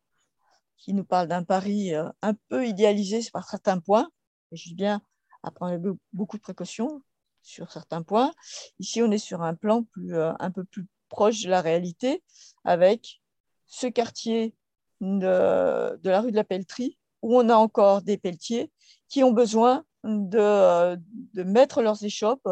qui 0.82 0.94
nous 0.94 1.04
parle 1.04 1.28
d'un 1.28 1.44
Paris 1.44 1.94
euh, 1.94 2.08
un 2.22 2.34
peu 2.48 2.66
idéalisé 2.66 3.20
par 3.32 3.48
certains 3.48 3.78
points, 3.78 4.10
et 4.50 4.56
je 4.56 4.74
bien 4.74 5.00
à 5.44 5.52
prendre 5.52 5.96
beaucoup 6.12 6.36
de 6.36 6.42
précautions 6.42 7.02
sur 7.42 7.70
certains 7.70 8.02
points. 8.02 8.32
Ici, 8.80 9.00
on 9.00 9.10
est 9.12 9.18
sur 9.18 9.42
un 9.42 9.54
plan 9.54 9.84
plus, 9.84 10.16
euh, 10.16 10.32
un 10.40 10.50
peu 10.50 10.64
plus 10.64 10.86
proche 11.08 11.42
de 11.42 11.50
la 11.50 11.60
réalité, 11.60 12.22
avec 12.64 13.22
ce 13.66 13.86
quartier 13.86 14.54
de, 15.00 15.98
la 16.02 16.20
rue 16.20 16.32
de 16.32 16.36
la 16.36 16.44
Pelleterie, 16.44 16.98
où 17.22 17.36
on 17.36 17.48
a 17.48 17.54
encore 17.54 18.02
des 18.02 18.18
pelletiers 18.18 18.72
qui 19.08 19.22
ont 19.22 19.32
besoin 19.32 19.84
de, 20.02 20.96
mettre 21.44 21.80
leurs 21.80 22.04
échoppes 22.04 22.48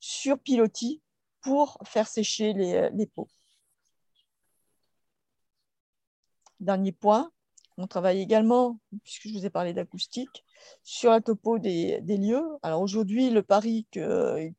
sur 0.00 0.38
pilotis 0.40 1.00
pour 1.42 1.78
faire 1.84 2.08
sécher 2.08 2.52
les, 2.54 3.06
pots. 3.06 3.28
Dernier 6.58 6.92
point, 6.92 7.30
on 7.78 7.86
travaille 7.86 8.20
également, 8.20 8.78
puisque 9.04 9.28
je 9.28 9.38
vous 9.38 9.46
ai 9.46 9.50
parlé 9.50 9.72
d'acoustique, 9.72 10.44
sur 10.82 11.10
la 11.10 11.20
topo 11.20 11.58
des, 11.58 12.00
lieux. 12.00 12.44
Alors 12.62 12.82
aujourd'hui, 12.82 13.30
le 13.30 13.42
Paris 13.42 13.86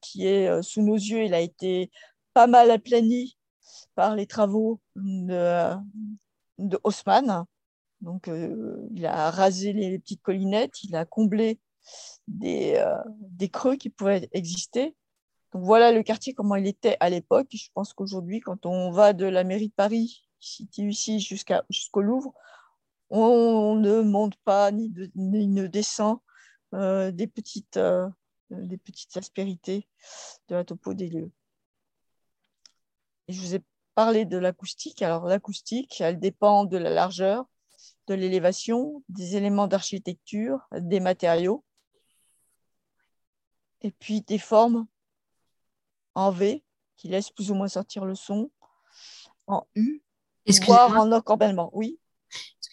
qui 0.02 0.26
est 0.26 0.62
sous 0.64 0.82
nos 0.82 0.96
yeux, 0.96 1.24
il 1.24 1.34
a 1.34 1.42
été 1.42 1.92
pas 2.34 2.48
mal 2.48 2.72
aplani 2.72 3.38
par 3.96 4.16
les 4.16 4.26
travaux 4.26 4.80
de, 4.96 5.70
Haussmann. 6.84 7.46
Donc, 8.02 8.30
euh, 8.30 8.88
il 8.92 9.06
a 9.06 9.30
rasé 9.30 9.74
les, 9.74 10.00
petites 10.00 10.22
collinettes, 10.22 10.84
il 10.84 10.96
a 10.96 11.06
comblé 11.06 11.60
des, 12.28 12.76
euh, 12.78 12.96
des, 13.20 13.50
creux 13.50 13.76
qui 13.76 13.90
pouvaient 13.90 14.30
exister. 14.32 14.96
Voilà 15.52 15.92
le 15.92 16.04
quartier, 16.04 16.34
comment 16.34 16.56
il 16.56 16.68
était 16.68 16.96
à 17.00 17.10
l'époque. 17.10 17.48
Je 17.52 17.68
pense 17.74 17.94
qu'aujourd'hui, 17.94 18.40
quand 18.40 18.66
on 18.66 18.92
va 18.92 19.14
de 19.14 19.26
la 19.26 19.44
mairie 19.44 19.68
de 19.68 19.74
Paris, 19.74 20.24
située 20.40 20.90
ici, 20.90 21.20
jusqu'au 21.20 22.02
Louvre, 22.02 22.34
on, 23.10 23.76
ne 23.76 24.02
monte 24.02 24.36
pas 24.44 24.72
ni, 24.72 24.92
ne 25.16 25.68
descend 25.68 26.20
euh, 26.74 27.12
des, 27.12 27.28
petites, 27.28 27.80
des 28.50 28.78
petites 28.78 29.18
aspérités 29.18 29.88
de 30.48 30.56
la 30.56 30.64
topo 30.64 30.94
des 30.94 31.10
lieux. 31.10 31.32
Et 33.28 33.34
je 33.34 33.42
vous 33.42 33.56
ai 33.56 33.64
parler 34.00 34.24
de 34.24 34.38
l'acoustique. 34.38 35.02
Alors 35.02 35.26
l'acoustique, 35.26 36.00
elle 36.00 36.20
dépend 36.20 36.64
de 36.64 36.78
la 36.78 36.90
largeur, 36.90 37.46
de 38.08 38.14
l'élévation, 38.14 39.04
des 39.10 39.36
éléments 39.36 39.68
d'architecture, 39.68 40.60
des 40.72 41.02
matériaux, 41.02 41.66
et 43.82 43.92
puis 43.92 44.22
des 44.22 44.38
formes 44.38 44.88
en 46.16 46.32
V 46.32 46.64
qui 46.96 47.10
laissent 47.10 47.30
plus 47.30 47.52
ou 47.52 47.56
moins 47.56 47.68
sortir 47.68 48.06
le 48.06 48.16
son, 48.16 48.50
en 49.48 49.68
U, 49.76 50.02
voire 50.66 50.98
en 50.98 51.12
encorbellement. 51.12 51.70
Oui. 51.74 51.99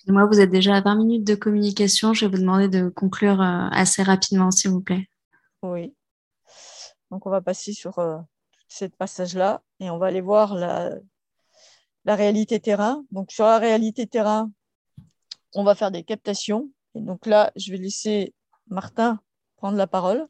Excusez-moi, 0.06 0.26
vous 0.26 0.38
êtes 0.38 0.50
déjà 0.50 0.76
à 0.76 0.80
20 0.82 0.94
minutes 0.94 1.24
de 1.24 1.34
communication. 1.34 2.14
Je 2.14 2.26
vais 2.26 2.30
vous 2.36 2.40
demander 2.40 2.68
de 2.68 2.88
conclure 2.88 3.40
euh, 3.40 3.66
assez 3.72 4.04
rapidement, 4.04 4.52
s'il 4.52 4.70
vous 4.70 4.80
plaît. 4.80 5.08
Oui. 5.64 5.96
Donc, 7.10 7.26
on 7.26 7.30
va 7.30 7.40
passer 7.40 7.72
sur 7.72 7.98
euh, 7.98 8.16
cette 8.68 8.94
passage-là 8.94 9.64
et 9.80 9.90
on 9.90 9.98
va 9.98 10.06
aller 10.06 10.20
voir 10.20 10.54
la, 10.54 10.94
la 12.04 12.14
réalité 12.14 12.60
terrain. 12.60 13.04
Donc, 13.10 13.32
sur 13.32 13.46
la 13.46 13.58
réalité 13.58 14.06
terrain, 14.06 14.48
on 15.56 15.64
va 15.64 15.74
faire 15.74 15.90
des 15.90 16.04
captations. 16.04 16.70
Et 16.94 17.00
donc 17.00 17.26
là, 17.26 17.50
je 17.56 17.72
vais 17.72 17.78
laisser 17.78 18.32
Martin 18.68 19.18
prendre 19.56 19.76
la 19.76 19.88
parole. 19.88 20.28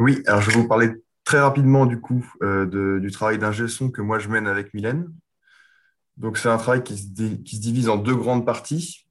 Oui, 0.00 0.20
alors 0.26 0.40
je 0.40 0.50
vais 0.50 0.56
vous 0.60 0.66
parler 0.66 0.90
très 1.22 1.38
rapidement 1.38 1.86
du 1.86 2.00
coup 2.00 2.28
euh, 2.42 2.98
du 2.98 3.12
travail 3.12 3.38
d'ingé 3.38 3.68
son 3.68 3.88
que 3.88 4.02
moi 4.02 4.18
je 4.18 4.28
mène 4.28 4.48
avec 4.48 4.74
Mylène. 4.74 5.12
Donc 6.20 6.36
c'est 6.36 6.50
un 6.50 6.58
travail 6.58 6.84
qui 6.84 6.98
se, 6.98 7.06
divise 7.06 7.88
en 7.88 7.96
deux 7.96 8.14
grandes 8.14 8.44
parties. 8.44 9.06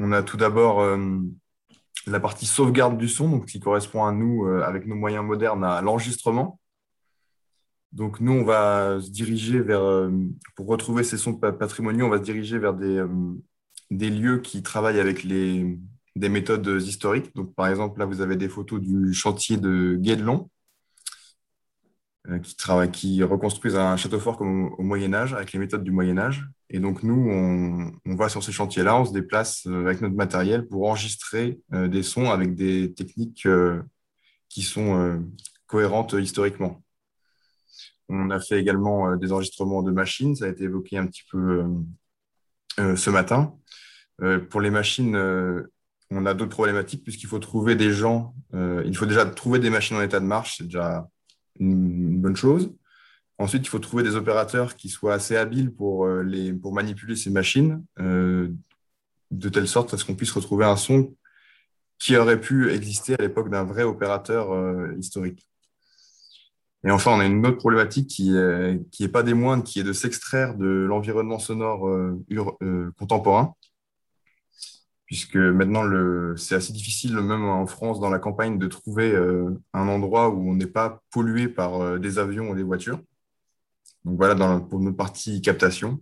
On 0.00 0.10
a 0.10 0.22
tout 0.24 0.36
d'abord 0.36 0.80
euh, 0.80 1.20
la 2.08 2.18
partie 2.18 2.44
sauvegarde 2.44 2.98
du 2.98 3.08
son, 3.08 3.30
donc 3.30 3.46
qui 3.46 3.60
correspond 3.60 4.04
à 4.04 4.10
nous, 4.10 4.46
euh, 4.46 4.62
avec 4.62 4.84
nos 4.86 4.96
moyens 4.96 5.24
modernes, 5.24 5.62
à 5.62 5.80
l'enregistrement. 5.80 6.58
Donc 7.92 8.18
nous, 8.20 8.32
on 8.32 8.44
va 8.44 9.00
se 9.00 9.10
diriger 9.10 9.60
vers, 9.60 9.82
euh, 9.82 10.10
pour 10.56 10.66
retrouver 10.66 11.04
ces 11.04 11.16
sons 11.16 11.34
patrimoniaux, 11.34 12.06
on 12.06 12.10
va 12.10 12.18
se 12.18 12.24
diriger 12.24 12.58
vers 12.58 12.74
des, 12.74 13.04
des 13.92 14.10
lieux 14.10 14.38
qui 14.38 14.64
travaillent 14.64 15.00
avec 15.00 15.22
les, 15.22 15.78
des 16.16 16.28
méthodes 16.28 16.82
historiques. 16.82 17.32
Donc 17.36 17.54
par 17.54 17.68
exemple, 17.68 18.00
là, 18.00 18.06
vous 18.06 18.22
avez 18.22 18.34
des 18.34 18.48
photos 18.48 18.80
du 18.80 19.14
chantier 19.14 19.56
de 19.56 19.94
Guédelon, 19.94 20.50
qui, 22.42 22.54
travaille, 22.56 22.90
qui 22.90 23.22
reconstruisent 23.22 23.76
un 23.76 23.96
château 23.96 24.20
fort 24.20 24.36
comme 24.36 24.72
au, 24.78 24.82
Moyen 24.82 25.14
Âge, 25.14 25.34
avec 25.34 25.52
les 25.52 25.58
méthodes 25.58 25.82
du 25.82 25.90
Moyen 25.90 26.18
Âge. 26.18 26.46
Et 26.68 26.78
donc 26.78 27.02
nous, 27.02 27.28
on, 27.30 27.92
on 28.04 28.14
va 28.14 28.28
sur 28.28 28.42
ces 28.42 28.52
chantiers-là, 28.52 28.96
on 28.96 29.04
se 29.04 29.12
déplace 29.12 29.66
avec 29.66 30.00
notre 30.00 30.14
matériel 30.14 30.66
pour 30.66 30.88
enregistrer 30.88 31.58
des 31.70 32.02
sons 32.02 32.30
avec 32.30 32.54
des 32.54 32.92
techniques 32.92 33.48
qui 34.48 34.62
sont 34.62 35.22
cohérentes 35.66 36.14
historiquement. 36.18 36.82
On 38.10 38.30
a 38.30 38.40
fait 38.40 38.60
également 38.60 39.10
euh, 39.10 39.16
des 39.16 39.32
enregistrements 39.32 39.82
de 39.82 39.92
machines, 39.92 40.34
ça 40.34 40.46
a 40.46 40.48
été 40.48 40.64
évoqué 40.64 40.98
un 40.98 41.06
petit 41.06 41.22
peu 41.30 41.38
euh, 41.38 41.68
euh, 42.80 42.96
ce 42.96 43.10
matin. 43.10 43.54
pour 44.50 44.60
les 44.60 44.70
machines, 44.70 45.16
on 46.10 46.26
a 46.26 46.34
d'autres 46.34 46.50
problématiques 46.50 47.02
puisqu'il 47.04 47.28
faut 47.28 47.38
trouver 47.38 47.74
des 47.74 47.90
gens, 47.90 48.34
il 48.52 48.94
faut 48.94 49.06
déjà 49.06 49.24
trouver 49.24 49.58
des 49.60 49.70
machines 49.70 49.96
en 49.96 50.02
état 50.02 50.20
de 50.20 50.26
marche, 50.26 50.58
c'est 50.58 50.64
déjà 50.64 51.08
bonne 52.20 52.36
chose. 52.36 52.72
Ensuite, 53.38 53.66
il 53.66 53.68
faut 53.68 53.78
trouver 53.78 54.02
des 54.02 54.16
opérateurs 54.16 54.76
qui 54.76 54.88
soient 54.88 55.14
assez 55.14 55.36
habiles 55.36 55.72
pour, 55.72 56.06
les, 56.06 56.52
pour 56.52 56.74
manipuler 56.74 57.16
ces 57.16 57.30
machines, 57.30 57.82
de 57.98 59.48
telle 59.50 59.66
sorte 59.66 59.94
à 59.94 59.96
ce 59.96 60.04
qu'on 60.04 60.14
puisse 60.14 60.32
retrouver 60.32 60.66
un 60.66 60.76
son 60.76 61.14
qui 61.98 62.16
aurait 62.16 62.40
pu 62.40 62.70
exister 62.70 63.14
à 63.14 63.22
l'époque 63.22 63.48
d'un 63.48 63.64
vrai 63.64 63.82
opérateur 63.82 64.54
historique. 64.98 65.50
Et 66.84 66.90
enfin, 66.90 67.12
on 67.12 67.20
a 67.20 67.26
une 67.26 67.46
autre 67.46 67.58
problématique 67.58 68.08
qui 68.08 68.30
n'est 68.30 68.80
qui 68.90 69.06
pas 69.08 69.22
des 69.22 69.34
moindres, 69.34 69.64
qui 69.64 69.80
est 69.80 69.84
de 69.84 69.92
s'extraire 69.92 70.54
de 70.54 70.66
l'environnement 70.66 71.38
sonore 71.38 71.86
euh, 71.88 72.18
euh, 72.62 72.90
contemporain, 72.98 73.54
puisque 75.10 75.36
maintenant, 75.36 75.82
c'est 76.36 76.54
assez 76.54 76.72
difficile, 76.72 77.16
même 77.16 77.44
en 77.44 77.66
France, 77.66 77.98
dans 77.98 78.10
la 78.10 78.20
campagne, 78.20 78.58
de 78.58 78.68
trouver 78.68 79.10
euh, 79.10 79.50
un 79.72 79.88
endroit 79.88 80.28
où 80.30 80.48
on 80.48 80.54
n'est 80.54 80.66
pas 80.66 81.02
pollué 81.10 81.48
par 81.48 81.98
des 81.98 82.20
avions 82.20 82.50
ou 82.50 82.54
des 82.54 82.62
voitures. 82.62 83.02
Donc 84.04 84.16
voilà 84.16 84.36
pour 84.60 84.78
notre 84.78 84.96
partie 84.96 85.42
captation. 85.42 86.00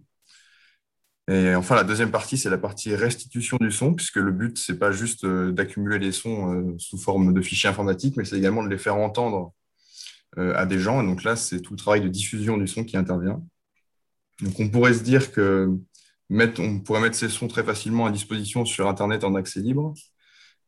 Et 1.26 1.54
enfin, 1.54 1.74
la 1.74 1.84
deuxième 1.84 2.10
partie, 2.10 2.36
c'est 2.36 2.50
la 2.50 2.58
partie 2.58 2.94
restitution 2.94 3.56
du 3.58 3.70
son, 3.70 3.94
puisque 3.94 4.16
le 4.16 4.30
but, 4.30 4.58
c'est 4.58 4.78
pas 4.78 4.92
juste 4.92 5.24
d'accumuler 5.24 5.98
les 5.98 6.12
sons 6.12 6.76
sous 6.78 6.98
forme 6.98 7.32
de 7.32 7.40
fichiers 7.40 7.70
informatiques, 7.70 8.16
mais 8.18 8.26
c'est 8.26 8.36
également 8.36 8.62
de 8.62 8.68
les 8.68 8.78
faire 8.78 8.96
entendre 8.96 9.54
euh, 10.36 10.54
à 10.54 10.66
des 10.66 10.78
gens. 10.78 11.02
Et 11.02 11.06
donc 11.06 11.24
là, 11.24 11.36
c'est 11.36 11.60
tout 11.60 11.72
le 11.72 11.78
travail 11.78 12.02
de 12.02 12.08
diffusion 12.08 12.58
du 12.58 12.66
son 12.68 12.84
qui 12.84 12.98
intervient. 12.98 13.42
Donc 14.42 14.60
on 14.60 14.68
pourrait 14.68 14.92
se 14.92 15.02
dire 15.02 15.32
que 15.32 15.70
on 16.30 16.80
pourrait 16.80 17.00
mettre 17.00 17.16
ces 17.16 17.28
sons 17.28 17.48
très 17.48 17.64
facilement 17.64 18.06
à 18.06 18.10
disposition 18.10 18.64
sur 18.64 18.88
Internet 18.88 19.24
en 19.24 19.34
accès 19.34 19.60
libre, 19.60 19.94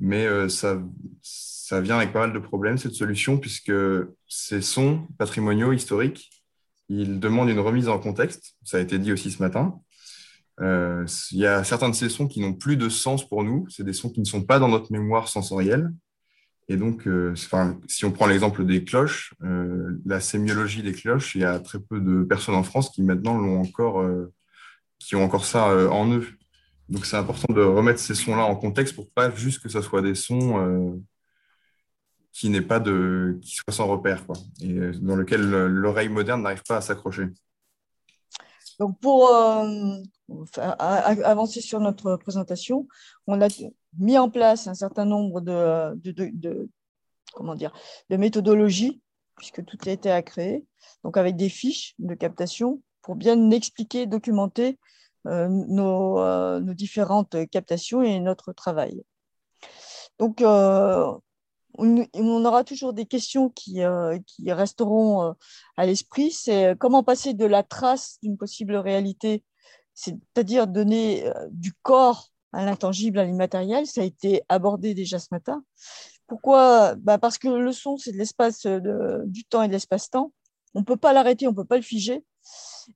mais 0.01 0.27
euh, 0.27 0.49
ça, 0.49 0.83
ça 1.23 1.81
vient 1.81 1.99
avec 1.99 2.13
pas 2.13 2.21
mal 2.21 2.33
de 2.33 2.39
problèmes, 2.39 2.79
cette 2.79 2.95
solution, 2.95 3.39
puisque 3.39 3.73
ces 4.27 4.63
sons 4.63 5.07
patrimoniaux, 5.19 5.73
historiques, 5.73 6.31
ils 6.89 7.21
demandent 7.21 7.51
une 7.51 7.61
remise 7.61 7.89
en 7.89 7.99
contexte. 7.99 8.57
Ça 8.65 8.79
a 8.79 8.81
été 8.81 8.99
dit 8.99 9.13
aussi 9.13 9.31
ce 9.31 9.43
matin. 9.43 9.79
Euh, 10.61 11.07
il 11.31 11.39
y 11.39 11.47
a 11.47 11.63
certains 11.63 11.89
de 11.89 11.95
ces 11.95 12.09
sons 12.09 12.27
qui 12.27 12.41
n'ont 12.41 12.55
plus 12.55 12.77
de 12.77 12.89
sens 12.89 13.29
pour 13.29 13.45
nous. 13.45 13.67
C'est 13.69 13.85
des 13.85 13.93
sons 13.93 14.11
qui 14.11 14.21
ne 14.21 14.25
sont 14.25 14.43
pas 14.43 14.59
dans 14.59 14.69
notre 14.69 14.91
mémoire 14.91 15.29
sensorielle. 15.29 15.91
Et 16.69 16.77
donc, 16.77 17.07
euh, 17.07 17.35
si 17.87 18.05
on 18.05 18.13
prend 18.13 18.27
l'exemple 18.27 18.65
des 18.65 18.85
cloches, 18.85 19.35
la 20.07 20.21
sémiologie 20.21 20.83
des 20.83 20.93
cloches, 20.93 21.35
il 21.35 21.43
y 21.43 21.45
a 21.45 21.59
très 21.59 21.81
peu 21.81 22.01
de 22.01 22.23
personnes 22.23 22.55
en 22.55 22.63
France 22.63 22.91
qui 22.91 23.03
maintenant 23.03 23.37
l'ont 23.39 23.61
encore, 23.61 24.05
qui 25.01 25.17
ont 25.17 25.25
encore 25.25 25.45
ça 25.45 25.67
en 25.91 26.13
eux. 26.13 26.29
Donc, 26.89 27.07
c'est 27.07 27.17
important 27.17 27.53
de 27.53 27.63
remettre 27.63 27.99
ces 27.99 28.15
sons-là 28.15 28.45
en 28.45 28.55
contexte 28.55 28.95
pour 28.95 29.11
pas 29.11 29.31
juste 29.33 29.61
que 29.61 29.69
ce 29.69 29.81
soit 29.81 30.03
des 30.03 30.15
sons 30.15 31.01
qui 32.33 32.49
n'est 32.49 32.63
pas 32.63 32.79
de, 32.79 33.41
qui 33.43 33.57
soient 33.57 33.73
sans 33.73 33.89
repère, 33.89 34.25
quoi, 34.25 34.37
et 34.61 34.93
dans 35.01 35.17
lequel 35.17 35.43
l'oreille 35.43 36.09
moderne 36.09 36.43
n'arrive 36.43 36.63
pas 36.63 36.77
à 36.77 36.81
s'accrocher. 36.81 37.27
Donc, 38.79 38.99
pour 39.01 39.29
avancer 40.69 41.61
sur 41.61 41.81
notre 41.81 42.17
présentation, 42.17 42.87
on 43.27 43.41
a 43.41 43.49
mis 43.99 44.17
en 44.17 44.31
place 44.31 44.69
un 44.69 44.75
certain 44.75 45.05
nombre 45.05 45.41
de, 45.41 45.95
de, 46.03 46.69
comment 47.35 47.55
dire, 47.55 47.73
de 48.11 48.17
méthodologies, 48.17 49.01
puisque 49.37 49.65
tout 49.65 49.79
a 49.87 49.91
été 49.91 50.11
à 50.11 50.23
créer, 50.23 50.65
donc 51.05 51.17
avec 51.17 51.37
des 51.37 51.49
fiches 51.49 51.95
de 51.99 52.15
captation 52.15 52.83
pour 53.03 53.17
bien 53.17 53.51
expliquer, 53.51 54.07
documenter 54.07 54.79
euh, 55.27 55.49
nos, 55.49 56.19
euh, 56.19 56.61
nos, 56.61 56.73
différentes 56.73 57.37
captations 57.51 58.03
et 58.03 58.21
notre 58.21 58.55
travail. 58.55 59.03
Donc, 60.19 60.41
euh, 60.41 61.13
on, 61.77 62.45
aura 62.45 62.65
toujours 62.65 62.95
des 62.95 63.05
questions 63.05 63.51
qui, 63.51 63.81
qui 64.27 64.53
resteront 64.53 65.35
à 65.77 65.87
l'esprit. 65.87 66.31
C'est 66.31 66.75
comment 66.79 67.03
passer 67.03 67.35
de 67.35 67.45
la 67.45 67.63
trace 67.63 68.19
d'une 68.23 68.37
possible 68.37 68.77
réalité, 68.77 69.45
c'est-à-dire 69.95 70.67
donner 70.67 71.31
du 71.51 71.73
corps 71.83 72.31
à 72.53 72.65
l'intangible, 72.65 73.19
à 73.19 73.25
l'immatériel. 73.25 73.87
Ça 73.87 74.01
a 74.01 74.05
été 74.05 74.43
abordé 74.49 74.95
déjà 74.95 75.19
ce 75.19 75.29
matin. 75.31 75.63
Pourquoi? 76.27 76.97
Bah 76.97 77.19
Parce 77.19 77.39
que 77.39 77.49
le 77.49 77.73
son, 77.73 77.97
c'est 77.97 78.13
de 78.13 78.19
l'espace 78.19 78.67
du 78.67 79.45
temps 79.45 79.63
et 79.63 79.69
de 79.69 79.73
l'espace-temps. 79.73 80.33
On 80.75 80.81
ne 80.81 80.85
peut 80.85 80.97
pas 80.97 81.13
l'arrêter, 81.13 81.47
on 81.47 81.53
ne 81.53 81.57
peut 81.57 81.65
pas 81.65 81.77
le 81.77 81.83
figer. 81.83 82.25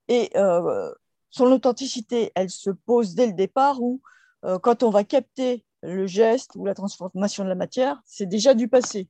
Et 0.07 0.31
euh, 0.35 0.93
son 1.29 1.45
authenticité, 1.45 2.31
elle 2.35 2.49
se 2.49 2.69
pose 2.69 3.15
dès 3.15 3.27
le 3.27 3.33
départ 3.33 3.81
où, 3.81 4.01
euh, 4.45 4.59
quand 4.59 4.83
on 4.83 4.89
va 4.89 5.03
capter 5.03 5.65
le 5.81 6.07
geste 6.07 6.55
ou 6.55 6.65
la 6.65 6.73
transformation 6.73 7.43
de 7.43 7.49
la 7.49 7.55
matière, 7.55 8.01
c'est 8.05 8.25
déjà 8.25 8.53
du 8.53 8.67
passé. 8.67 9.09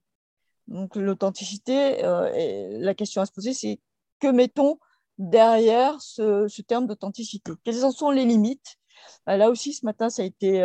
Donc 0.68 0.96
l'authenticité, 0.96 2.04
euh, 2.04 2.80
la 2.80 2.96
question 2.96 3.22
à 3.22 3.26
se 3.26 3.32
poser, 3.32 3.54
c'est 3.54 3.80
que 4.20 4.28
mettons 4.28 4.80
derrière 5.18 6.02
ce, 6.02 6.62
terme 6.62 6.88
d'authenticité? 6.88 7.52
Quelles 7.64 7.86
en 7.86 7.92
sont 7.92 8.12
les 8.12 8.26
limites? 8.26 8.78
Bah, 9.26 9.38
là 9.38 9.50
aussi, 9.50 9.74
ce 9.74 9.86
matin, 9.86 10.10
ça 10.10 10.24
a 10.24 10.26
été, 10.26 10.64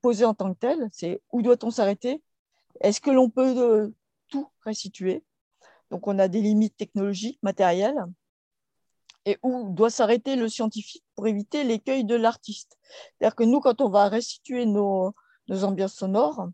posé 0.00 0.24
en 0.24 0.34
tant 0.34 0.52
que 0.54 0.58
tel. 0.58 0.88
C'est 0.92 1.20
où 1.32 1.42
doit-on 1.42 1.70
s'arrêter? 1.70 2.22
Est-ce 2.80 3.00
que 3.00 3.10
l'on 3.10 3.28
peut 3.28 3.92
tout 4.28 4.48
restituer? 4.64 5.24
Donc, 5.90 6.06
on 6.06 6.18
a 6.18 6.28
des 6.28 6.40
limites 6.40 6.76
technologiques, 6.76 7.38
matérielles. 7.42 8.02
Et 9.24 9.38
où 9.42 9.70
doit 9.70 9.90
s'arrêter 9.90 10.36
le 10.36 10.48
scientifique 10.48 11.04
pour 11.14 11.28
éviter 11.28 11.64
l'écueil 11.64 12.04
de 12.04 12.16
l'artiste 12.16 12.76
C'est-à-dire 13.18 13.36
que 13.36 13.44
nous, 13.44 13.60
quand 13.60 13.80
on 13.80 13.88
va 13.88 14.08
restituer 14.08 14.66
nos, 14.66 15.14
ambiances 15.48 15.94
sonores, 15.94 16.48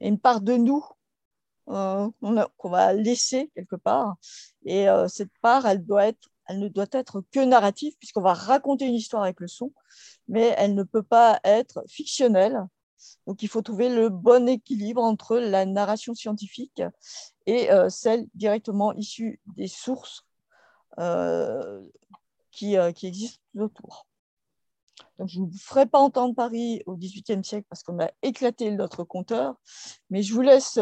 il 0.00 0.04
y 0.04 0.06
a 0.06 0.08
une 0.08 0.18
part 0.18 0.40
de 0.40 0.54
nous 0.54 0.84
euh, 1.68 2.08
qu'on 2.56 2.70
va 2.70 2.92
laisser 2.92 3.50
quelque 3.54 3.76
part. 3.76 4.16
Et 4.64 4.86
cette 5.06 5.30
part, 5.42 5.66
elle 5.66 5.80
ne 5.80 6.68
doit 6.68 6.86
être 6.92 7.22
que 7.30 7.44
narrative, 7.44 7.94
puisqu'on 7.98 8.22
va 8.22 8.34
raconter 8.34 8.86
une 8.86 8.94
histoire 8.94 9.22
avec 9.22 9.38
le 9.40 9.48
son, 9.48 9.72
mais 10.26 10.54
elle 10.56 10.74
ne 10.74 10.82
peut 10.82 11.02
pas 11.02 11.40
être 11.44 11.84
fictionnelle. 11.88 12.66
Donc, 13.26 13.42
il 13.42 13.48
faut 13.48 13.62
trouver 13.62 13.88
le 13.88 14.08
bon 14.08 14.48
équilibre 14.48 15.02
entre 15.02 15.38
la 15.38 15.66
narration 15.66 16.14
scientifique 16.14 16.82
et 17.46 17.70
euh, 17.70 17.88
celle 17.88 18.26
directement 18.34 18.92
issue 18.94 19.40
des 19.56 19.68
sources 19.68 20.24
euh, 20.24 20.27
qui, 22.50 22.76
euh, 22.76 22.92
qui, 22.92 23.06
existent 23.06 23.40
autour. 23.56 24.06
Donc, 25.18 25.28
je 25.28 25.40
ne 25.40 25.46
vous 25.46 25.58
ferai 25.58 25.86
pas 25.86 25.98
entendre 25.98 26.34
Paris 26.34 26.82
au 26.86 26.96
XVIIIe 26.96 27.44
siècle 27.44 27.66
parce 27.68 27.82
qu'on 27.82 28.00
a 28.00 28.10
éclaté 28.22 28.70
notre 28.70 29.04
compteur, 29.04 29.54
mais 30.10 30.22
je 30.22 30.34
vous 30.34 30.42
laisse 30.42 30.78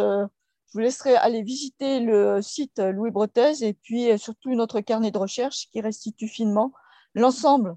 je 0.68 0.72
vous 0.72 0.80
laisserai 0.80 1.14
aller 1.14 1.42
visiter 1.42 2.00
le 2.00 2.42
site 2.42 2.80
Louis 2.80 3.10
Bretaise 3.10 3.62
et 3.62 3.72
puis 3.72 4.10
euh, 4.10 4.18
surtout 4.18 4.54
notre 4.54 4.80
carnet 4.80 5.10
de 5.10 5.18
recherche 5.18 5.68
qui 5.70 5.80
restitue 5.80 6.28
finement 6.28 6.72
l'ensemble, 7.14 7.76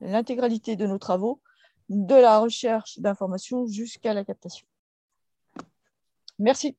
l'intégralité 0.00 0.76
de 0.76 0.86
nos 0.86 0.98
travaux, 0.98 1.40
de 1.88 2.14
la 2.14 2.38
recherche 2.38 2.98
d'informations 2.98 3.66
jusqu'à 3.66 4.12
la 4.12 4.24
captation. 4.24 4.66
Merci. 6.38 6.76